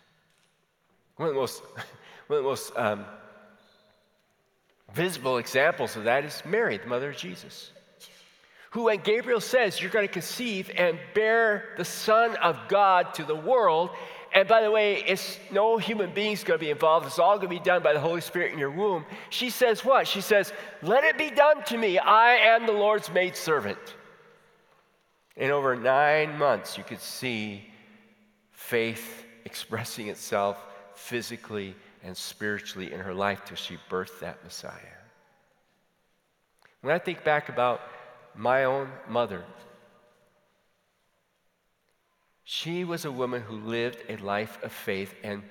One 1.17 1.29
of 1.29 1.35
the 1.35 1.41
most, 1.41 1.63
one 2.27 2.37
of 2.39 2.43
the 2.43 2.49
most 2.49 2.75
um, 2.75 3.05
visible 4.93 5.37
examples 5.37 5.95
of 5.95 6.05
that 6.05 6.25
is 6.25 6.41
Mary, 6.45 6.77
the 6.77 6.87
mother 6.87 7.09
of 7.09 7.17
Jesus, 7.17 7.71
who, 8.71 8.85
when 8.85 8.99
Gabriel 8.99 9.39
says, 9.39 9.81
You're 9.81 9.91
going 9.91 10.07
to 10.07 10.13
conceive 10.13 10.69
and 10.75 10.99
bear 11.13 11.69
the 11.77 11.85
Son 11.85 12.35
of 12.37 12.57
God 12.67 13.13
to 13.15 13.23
the 13.23 13.35
world, 13.35 13.89
and 14.33 14.49
by 14.49 14.61
the 14.61 14.69
way, 14.69 15.01
it's 15.07 15.39
no 15.49 15.77
human 15.77 16.13
being's 16.13 16.43
going 16.43 16.59
to 16.59 16.65
be 16.65 16.69
involved. 16.69 17.05
It's 17.05 17.19
all 17.19 17.37
going 17.37 17.49
to 17.49 17.55
be 17.55 17.63
done 17.63 17.81
by 17.81 17.93
the 17.93 18.01
Holy 18.01 18.19
Spirit 18.19 18.51
in 18.51 18.59
your 18.59 18.69
womb. 18.69 19.05
She 19.29 19.49
says 19.49 19.85
what? 19.85 20.07
She 20.07 20.19
says, 20.19 20.51
Let 20.81 21.05
it 21.05 21.17
be 21.17 21.29
done 21.29 21.63
to 21.65 21.77
me. 21.77 21.97
I 21.97 22.31
am 22.35 22.65
the 22.65 22.73
Lord's 22.73 23.09
maid 23.09 23.37
servant. 23.37 23.79
In 25.35 25.51
over 25.51 25.75
nine 25.75 26.37
months, 26.37 26.77
you 26.77 26.83
could 26.83 27.01
see 27.01 27.69
faith 28.51 29.25
expressing 29.43 30.07
itself 30.07 30.57
physically 30.95 31.75
and 32.03 32.15
spiritually 32.15 32.93
in 32.93 32.99
her 32.99 33.13
life 33.13 33.43
till 33.45 33.57
she 33.57 33.77
birthed 33.89 34.19
that 34.21 34.43
Messiah. 34.43 34.95
When 36.81 36.93
I 36.93 36.99
think 36.99 37.23
back 37.23 37.49
about 37.49 37.81
my 38.35 38.63
own 38.63 38.89
mother, 39.09 39.43
she 42.43 42.83
was 42.83 43.05
a 43.05 43.11
woman 43.11 43.41
who 43.41 43.55
lived 43.55 43.97
a 44.07 44.17
life 44.17 44.59
of 44.63 44.71
faith, 44.71 45.15
and 45.23 45.41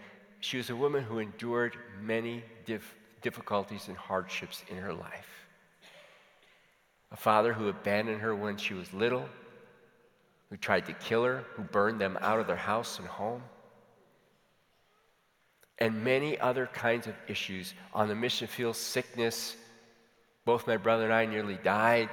she 0.41 0.57
was 0.57 0.71
a 0.71 0.77
woman 0.77 1.03
who 1.03 1.19
endured 1.19 1.77
many 2.01 2.45
dif- 2.65 2.95
difficulties 3.21 3.89
and 3.89 3.97
hardships 3.97 4.63
in 4.69 4.77
her 4.77 4.95
life. 4.95 5.49
A 7.11 7.17
father 7.17 7.53
who 7.53 7.69
abandoned 7.69 8.21
her 8.21 8.35
when 8.35 8.57
she 8.57 8.75
was 8.75 8.93
little, 8.93 9.29
who 10.51 10.57
tried 10.57 10.87
to 10.87 10.93
kill 10.95 11.25
her, 11.25 11.45
who 11.55 11.63
burned 11.63 12.01
them 12.01 12.19
out 12.21 12.41
of 12.41 12.47
their 12.47 12.57
house 12.57 12.99
and 12.99 13.09
home, 13.09 13.43
and 15.79 16.05
many 16.05 16.39
other 16.39 16.67
kinds 16.67 17.07
of 17.07 17.15
issues 17.29 17.75
on 17.93 18.09
the 18.09 18.15
mission 18.15 18.47
field 18.47 18.77
sickness. 18.77 19.57
Both 20.45 20.67
my 20.67 20.77
brother 20.77 21.05
and 21.05 21.13
I 21.13 21.27
nearly 21.27 21.59
died 21.63 22.09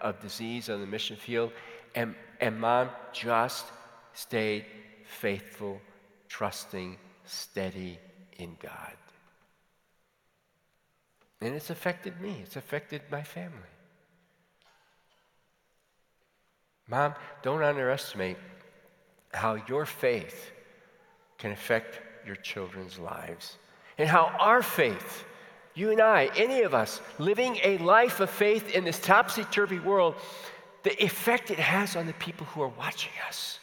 of 0.00 0.20
disease 0.20 0.68
on 0.68 0.80
the 0.80 0.86
mission 0.86 1.16
field, 1.16 1.52
and, 1.94 2.14
and 2.40 2.60
mom 2.60 2.90
just 3.12 3.66
stayed 4.12 4.66
faithful, 5.06 5.80
trusting, 6.28 6.98
steady 7.24 7.98
in 8.38 8.56
God. 8.60 8.96
And 11.40 11.54
it's 11.54 11.70
affected 11.70 12.20
me, 12.20 12.40
it's 12.42 12.56
affected 12.56 13.02
my 13.10 13.22
family. 13.22 13.75
Mom, 16.88 17.14
don't 17.42 17.62
underestimate 17.62 18.36
how 19.32 19.56
your 19.68 19.86
faith 19.86 20.52
can 21.38 21.50
affect 21.50 22.00
your 22.26 22.36
children's 22.36 22.98
lives 22.98 23.58
and 23.98 24.08
how 24.08 24.34
our 24.38 24.62
faith, 24.62 25.24
you 25.74 25.90
and 25.90 26.00
I, 26.00 26.30
any 26.36 26.62
of 26.62 26.74
us, 26.74 27.00
living 27.18 27.58
a 27.62 27.78
life 27.78 28.20
of 28.20 28.30
faith 28.30 28.74
in 28.74 28.84
this 28.84 29.00
topsy 29.00 29.44
turvy 29.44 29.78
world, 29.78 30.14
the 30.82 31.02
effect 31.02 31.50
it 31.50 31.58
has 31.58 31.96
on 31.96 32.06
the 32.06 32.12
people 32.14 32.46
who 32.46 32.62
are 32.62 32.68
watching 32.68 33.12
us. 33.26 33.58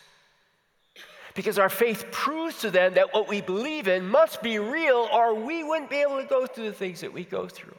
Because 1.34 1.58
our 1.58 1.70
faith 1.70 2.06
proves 2.12 2.60
to 2.60 2.70
them 2.70 2.94
that 2.94 3.14
what 3.14 3.28
we 3.28 3.42
believe 3.42 3.88
in 3.88 4.08
must 4.08 4.44
be 4.44 4.60
real, 4.60 5.08
or 5.12 5.34
we 5.34 5.64
wouldn't 5.64 5.90
be 5.90 6.02
able 6.02 6.22
to 6.22 6.28
go 6.28 6.46
through 6.46 6.66
the 6.66 6.74
things 6.74 7.02
that 7.02 7.12
we 7.12 7.24
go 7.24 7.48
through. 7.48 7.76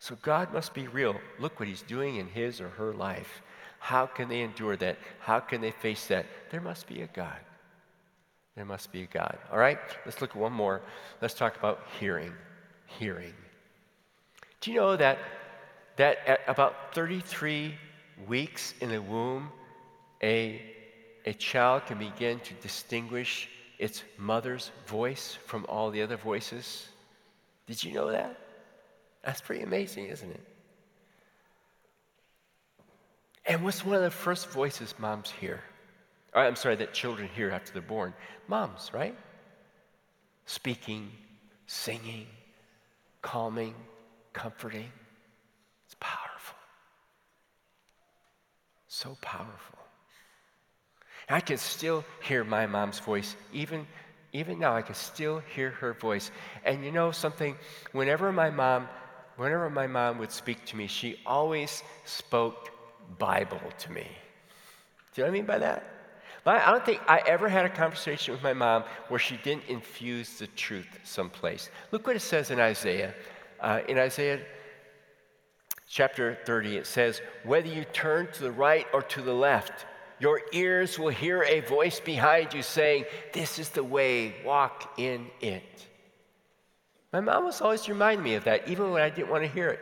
So 0.00 0.16
God 0.22 0.52
must 0.52 0.74
be 0.74 0.88
real. 0.88 1.16
Look 1.38 1.60
what 1.60 1.68
He's 1.68 1.82
doing 1.82 2.16
in 2.16 2.26
his 2.28 2.60
or 2.60 2.68
her 2.70 2.92
life. 2.92 3.42
How 3.78 4.06
can 4.06 4.28
they 4.28 4.40
endure 4.40 4.76
that? 4.76 4.98
How 5.20 5.40
can 5.40 5.60
they 5.60 5.70
face 5.70 6.06
that? 6.06 6.26
There 6.50 6.60
must 6.60 6.86
be 6.86 7.02
a 7.02 7.06
God. 7.06 7.40
There 8.56 8.64
must 8.64 8.90
be 8.90 9.02
a 9.02 9.06
God. 9.06 9.38
All 9.52 9.58
right, 9.58 9.78
let's 10.04 10.20
look 10.20 10.30
at 10.30 10.36
one 10.36 10.52
more. 10.52 10.82
Let's 11.22 11.34
talk 11.34 11.56
about 11.56 11.80
hearing. 12.00 12.32
Hearing. 12.86 13.34
Do 14.60 14.72
you 14.72 14.80
know 14.80 14.96
that, 14.96 15.18
that 15.96 16.18
at 16.26 16.40
about 16.48 16.94
33 16.94 17.74
weeks 18.26 18.74
in 18.80 18.90
the 18.90 19.00
womb, 19.00 19.50
a 20.22 20.60
a 21.28 21.34
child 21.34 21.84
can 21.84 21.98
begin 21.98 22.40
to 22.40 22.54
distinguish 22.54 23.50
its 23.78 24.02
mother's 24.16 24.70
voice 24.86 25.36
from 25.46 25.66
all 25.68 25.90
the 25.90 26.00
other 26.00 26.16
voices. 26.16 26.88
Did 27.66 27.84
you 27.84 27.92
know 27.92 28.10
that? 28.10 28.38
That's 29.22 29.42
pretty 29.42 29.62
amazing, 29.62 30.06
isn't 30.06 30.30
it? 30.30 30.40
And 33.48 33.64
what's 33.64 33.84
one 33.84 33.96
of 33.96 34.02
the 34.02 34.10
first 34.10 34.50
voices 34.50 34.94
moms 34.98 35.30
hear? 35.30 35.60
Or, 36.34 36.42
I'm 36.42 36.54
sorry, 36.54 36.76
that 36.76 36.92
children 36.92 37.28
hear 37.34 37.50
after 37.50 37.72
they're 37.72 37.80
born? 37.80 38.12
Moms, 38.46 38.90
right? 38.92 39.16
Speaking, 40.44 41.10
singing, 41.66 42.26
calming, 43.22 43.74
comforting. 44.34 44.92
It's 45.86 45.96
powerful. 45.98 46.58
So 48.86 49.16
powerful. 49.22 49.78
I 51.30 51.40
can 51.40 51.56
still 51.56 52.04
hear 52.22 52.44
my 52.44 52.66
mom's 52.66 52.98
voice. 52.98 53.34
Even, 53.52 53.86
even 54.34 54.58
now, 54.58 54.76
I 54.76 54.82
can 54.82 54.94
still 54.94 55.40
hear 55.54 55.70
her 55.70 55.94
voice. 55.94 56.30
And 56.64 56.84
you 56.84 56.92
know 56.92 57.12
something? 57.12 57.56
Whenever 57.92 58.30
my 58.30 58.50
mom, 58.50 58.88
whenever 59.36 59.70
my 59.70 59.86
mom 59.86 60.18
would 60.18 60.32
speak 60.32 60.66
to 60.66 60.76
me, 60.76 60.86
she 60.86 61.20
always 61.24 61.82
spoke 62.04 62.70
Bible 63.18 63.60
to 63.78 63.92
me. 63.92 64.06
Do 65.14 65.22
you 65.22 65.24
know 65.24 65.24
what 65.24 65.28
I 65.28 65.38
mean 65.38 65.46
by 65.46 65.58
that? 65.58 65.84
I 66.46 66.70
don't 66.70 66.84
think 66.84 67.00
I 67.06 67.22
ever 67.26 67.48
had 67.48 67.66
a 67.66 67.68
conversation 67.68 68.32
with 68.32 68.42
my 68.42 68.54
mom 68.54 68.84
where 69.08 69.20
she 69.20 69.36
didn't 69.38 69.64
infuse 69.68 70.38
the 70.38 70.46
truth 70.48 70.98
someplace. 71.04 71.68
Look 71.92 72.06
what 72.06 72.16
it 72.16 72.20
says 72.20 72.50
in 72.50 72.58
Isaiah. 72.58 73.14
Uh, 73.60 73.80
in 73.88 73.98
Isaiah 73.98 74.40
chapter 75.88 76.38
30, 76.46 76.76
it 76.76 76.86
says, 76.86 77.20
Whether 77.44 77.68
you 77.68 77.84
turn 77.92 78.28
to 78.32 78.42
the 78.42 78.52
right 78.52 78.86
or 78.94 79.02
to 79.02 79.22
the 79.22 79.32
left, 79.32 79.84
your 80.20 80.40
ears 80.52 80.98
will 80.98 81.08
hear 81.08 81.42
a 81.42 81.60
voice 81.60 82.00
behind 82.00 82.54
you 82.54 82.62
saying, 82.62 83.04
This 83.32 83.58
is 83.58 83.68
the 83.68 83.84
way, 83.84 84.36
walk 84.44 84.94
in 84.98 85.26
it. 85.40 85.86
My 87.12 87.20
mom 87.20 87.44
was 87.44 87.60
always 87.60 87.88
reminding 87.88 88.24
me 88.24 88.34
of 88.34 88.44
that, 88.44 88.68
even 88.68 88.90
when 88.90 89.02
I 89.02 89.10
didn't 89.10 89.30
want 89.30 89.44
to 89.44 89.50
hear 89.50 89.68
it. 89.68 89.80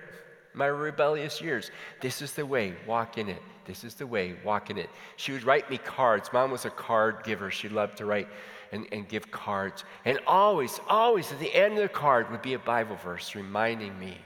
My 0.56 0.66
rebellious 0.66 1.40
years. 1.40 1.70
This 2.00 2.22
is 2.22 2.32
the 2.32 2.44
way, 2.44 2.74
walk 2.86 3.18
in 3.18 3.28
it. 3.28 3.42
This 3.66 3.84
is 3.84 3.94
the 3.94 4.06
way, 4.06 4.36
walk 4.42 4.70
in 4.70 4.78
it. 4.78 4.88
She 5.16 5.32
would 5.32 5.44
write 5.44 5.70
me 5.70 5.76
cards. 5.76 6.30
Mom 6.32 6.50
was 6.50 6.64
a 6.64 6.70
card 6.70 7.22
giver. 7.24 7.50
She 7.50 7.68
loved 7.68 7.98
to 7.98 8.06
write 8.06 8.28
and, 8.72 8.86
and 8.90 9.06
give 9.06 9.30
cards. 9.30 9.84
And 10.06 10.18
always, 10.26 10.80
always 10.88 11.30
at 11.30 11.38
the 11.40 11.54
end 11.54 11.74
of 11.74 11.82
the 11.82 11.88
card 11.90 12.30
would 12.30 12.40
be 12.40 12.54
a 12.54 12.58
Bible 12.58 12.96
verse 12.96 13.34
reminding 13.34 13.98
me, 13.98 14.16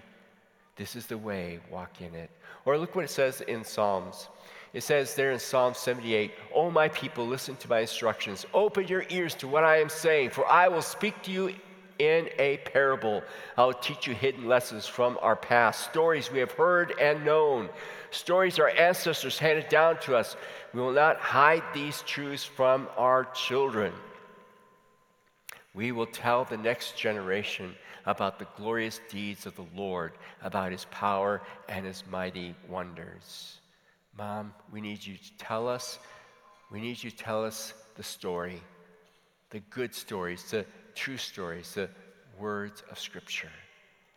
This 0.77 0.95
is 0.95 1.07
the 1.07 1.19
way, 1.19 1.59
walk 1.69 2.01
in 2.01 2.15
it. 2.15 2.31
Or 2.65 2.79
look 2.79 2.95
what 2.95 3.05
it 3.05 3.11
says 3.11 3.41
in 3.41 3.65
Psalms. 3.65 4.29
It 4.73 4.83
says 4.83 5.17
there 5.17 5.33
in 5.33 5.41
Psalm 5.41 5.75
78, 5.75 6.33
Oh, 6.55 6.71
my 6.71 6.89
people, 6.89 7.27
listen 7.27 7.57
to 7.57 7.69
my 7.69 7.81
instructions. 7.81 8.47
Open 8.55 8.87
your 8.87 9.05
ears 9.11 9.35
to 9.37 9.49
what 9.49 9.65
I 9.65 9.81
am 9.81 9.89
saying, 9.89 10.31
for 10.31 10.47
I 10.47 10.69
will 10.69 10.83
speak 10.83 11.21
to 11.23 11.33
you 11.33 11.55
in 12.01 12.31
a 12.39 12.57
parable. 12.59 13.23
I 13.59 13.67
will 13.67 13.75
teach 13.75 14.07
you 14.07 14.15
hidden 14.15 14.47
lessons 14.47 14.87
from 14.87 15.19
our 15.21 15.37
past, 15.37 15.85
stories 15.91 16.33
we 16.33 16.39
have 16.39 16.53
heard 16.53 16.95
and 16.99 17.25
known, 17.25 17.69
stories 18.11 18.59
our 18.59 18.71
ancestors 18.71 19.39
handed 19.39 19.69
down 19.69 20.01
to 20.01 20.17
us. 20.17 20.37
We 20.73 20.81
will 20.81 20.93
not 20.93 21.19
hide 21.19 21.63
these 21.75 22.03
truths 22.03 22.45
from 22.45 22.89
our 22.97 23.27
children. 23.27 23.93
We 25.75 25.93
will 25.93 26.07
tell 26.07 26.45
the 26.45 26.57
next 26.57 26.97
generation 26.97 27.75
about 28.07 28.39
the 28.39 28.47
glorious 28.57 29.01
deeds 29.11 29.45
of 29.45 29.55
the 29.57 29.67
Lord, 29.77 30.13
about 30.43 30.73
his 30.73 30.87
power 30.87 31.43
and 31.69 31.85
his 31.85 32.03
mighty 32.11 32.55
wonders. 32.67 33.59
Mom, 34.17 34.55
we 34.73 34.81
need 34.81 35.05
you 35.05 35.17
to 35.17 35.37
tell 35.39 35.69
us, 35.69 35.99
we 36.71 36.81
need 36.81 37.03
you 37.03 37.11
to 37.11 37.17
tell 37.17 37.45
us 37.45 37.75
the 37.97 38.03
story, 38.03 38.61
the 39.51 39.61
good 39.71 39.95
stories, 39.95 40.43
the 40.51 40.65
true 40.95 41.17
stories, 41.17 41.75
the 41.75 41.89
words 42.39 42.83
of 42.91 42.99
Scripture. 42.99 43.51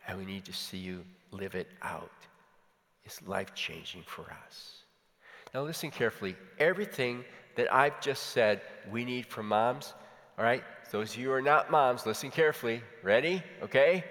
And 0.06 0.18
we 0.18 0.24
need 0.24 0.44
to 0.44 0.52
see 0.52 0.78
you 0.78 1.04
live 1.30 1.54
it 1.54 1.68
out. 1.82 2.10
It's 3.04 3.20
life 3.26 3.54
changing 3.54 4.02
for 4.06 4.22
us. 4.46 4.78
Now, 5.54 5.62
listen 5.62 5.90
carefully. 5.90 6.36
Everything 6.58 7.24
that 7.56 7.72
I've 7.72 8.00
just 8.00 8.30
said 8.30 8.60
we 8.90 9.04
need 9.04 9.26
from 9.26 9.48
moms, 9.48 9.94
all 10.38 10.44
right? 10.44 10.64
Those 10.90 11.12
of 11.12 11.20
you 11.20 11.28
who 11.28 11.32
are 11.32 11.42
not 11.42 11.70
moms, 11.70 12.06
listen 12.06 12.30
carefully. 12.30 12.82
Ready? 13.02 13.42
Okay? 13.62 14.04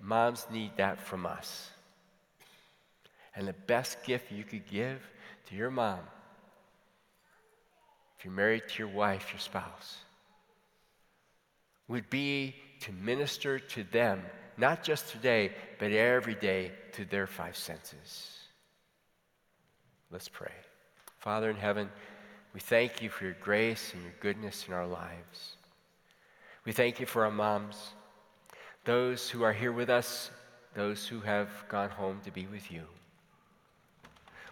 Moms 0.00 0.46
need 0.50 0.72
that 0.76 1.00
from 1.00 1.24
us. 1.26 1.70
And 3.34 3.46
the 3.46 3.54
best 3.66 4.02
gift 4.04 4.32
you 4.32 4.44
could 4.44 4.66
give 4.66 5.00
to 5.46 5.54
your 5.54 5.70
mom, 5.70 6.00
if 8.18 8.24
you're 8.24 8.34
married 8.34 8.62
to 8.68 8.78
your 8.78 8.92
wife, 8.92 9.28
your 9.32 9.40
spouse, 9.40 9.98
would 11.88 12.08
be 12.10 12.54
to 12.80 12.92
minister 12.92 13.58
to 13.58 13.84
them, 13.84 14.22
not 14.56 14.82
just 14.82 15.08
today, 15.10 15.52
but 15.78 15.92
every 15.92 16.34
day 16.34 16.72
to 16.92 17.04
their 17.04 17.26
five 17.26 17.56
senses. 17.56 18.32
Let's 20.10 20.28
pray. 20.28 20.52
Father 21.18 21.50
in 21.50 21.56
heaven, 21.56 21.88
we 22.54 22.60
thank 22.60 23.02
you 23.02 23.10
for 23.10 23.24
your 23.24 23.36
grace 23.40 23.92
and 23.92 24.02
your 24.02 24.14
goodness 24.20 24.66
in 24.68 24.74
our 24.74 24.86
lives. 24.86 25.56
We 26.64 26.72
thank 26.72 27.00
you 27.00 27.06
for 27.06 27.24
our 27.24 27.30
moms, 27.30 27.76
those 28.84 29.28
who 29.28 29.42
are 29.42 29.52
here 29.52 29.72
with 29.72 29.90
us, 29.90 30.30
those 30.74 31.06
who 31.06 31.20
have 31.20 31.48
gone 31.68 31.90
home 31.90 32.20
to 32.24 32.30
be 32.30 32.46
with 32.46 32.70
you. 32.70 32.82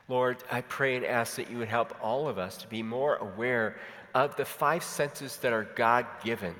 Lord, 0.08 0.36
I 0.50 0.60
pray 0.60 0.96
and 0.96 1.04
ask 1.04 1.36
that 1.36 1.50
you 1.50 1.58
would 1.58 1.68
help 1.68 1.96
all 2.02 2.28
of 2.28 2.38
us 2.38 2.56
to 2.58 2.68
be 2.68 2.82
more 2.82 3.16
aware 3.16 3.76
of 4.14 4.36
the 4.36 4.44
five 4.44 4.84
senses 4.84 5.38
that 5.38 5.52
are 5.52 5.68
God 5.76 6.06
given, 6.22 6.54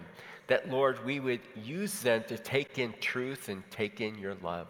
that, 0.46 0.70
Lord, 0.70 1.04
we 1.04 1.20
would 1.20 1.40
use 1.56 2.00
them 2.00 2.24
to 2.28 2.38
take 2.38 2.78
in 2.78 2.94
truth 3.00 3.48
and 3.48 3.62
take 3.70 4.00
in 4.00 4.18
your 4.18 4.34
love. 4.42 4.68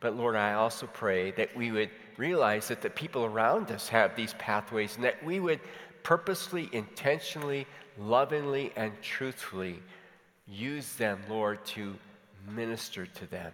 But, 0.00 0.16
Lord, 0.16 0.34
I 0.34 0.54
also 0.54 0.86
pray 0.86 1.30
that 1.32 1.54
we 1.54 1.70
would 1.70 1.90
realize 2.16 2.68
that 2.68 2.80
the 2.80 2.90
people 2.90 3.24
around 3.24 3.70
us 3.70 3.88
have 3.88 4.16
these 4.16 4.34
pathways 4.34 4.96
and 4.96 5.04
that 5.04 5.22
we 5.24 5.40
would 5.40 5.60
purposely, 6.02 6.68
intentionally, 6.72 7.66
lovingly, 7.98 8.72
and 8.76 8.92
truthfully 9.02 9.80
use 10.48 10.94
them, 10.94 11.20
Lord, 11.28 11.64
to 11.66 11.94
minister 12.48 13.06
to 13.06 13.26
them, 13.26 13.52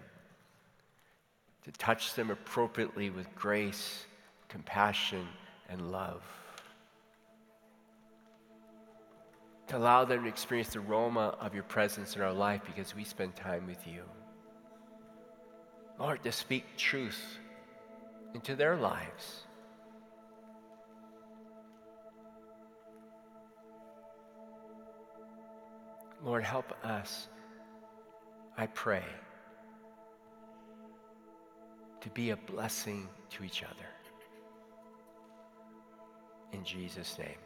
to 1.64 1.72
touch 1.72 2.14
them 2.14 2.30
appropriately 2.30 3.10
with 3.10 3.32
grace, 3.34 4.04
compassion, 4.48 5.26
and 5.68 5.90
love. 5.90 6.22
To 9.68 9.76
allow 9.76 10.04
them 10.04 10.22
to 10.22 10.28
experience 10.28 10.70
the 10.70 10.78
aroma 10.78 11.36
of 11.40 11.54
your 11.54 11.64
presence 11.64 12.14
in 12.14 12.22
our 12.22 12.32
life 12.32 12.62
because 12.64 12.94
we 12.94 13.02
spend 13.04 13.34
time 13.34 13.66
with 13.66 13.86
you. 13.86 14.02
Lord, 15.98 16.22
to 16.22 16.32
speak 16.32 16.64
truth 16.76 17.38
into 18.34 18.54
their 18.54 18.76
lives. 18.76 19.46
Lord, 26.22 26.44
help 26.44 26.72
us, 26.84 27.28
I 28.58 28.66
pray, 28.66 29.04
to 32.00 32.10
be 32.10 32.30
a 32.30 32.36
blessing 32.36 33.08
to 33.30 33.44
each 33.44 33.62
other. 33.62 33.88
In 36.52 36.64
Jesus' 36.64 37.18
name. 37.18 37.45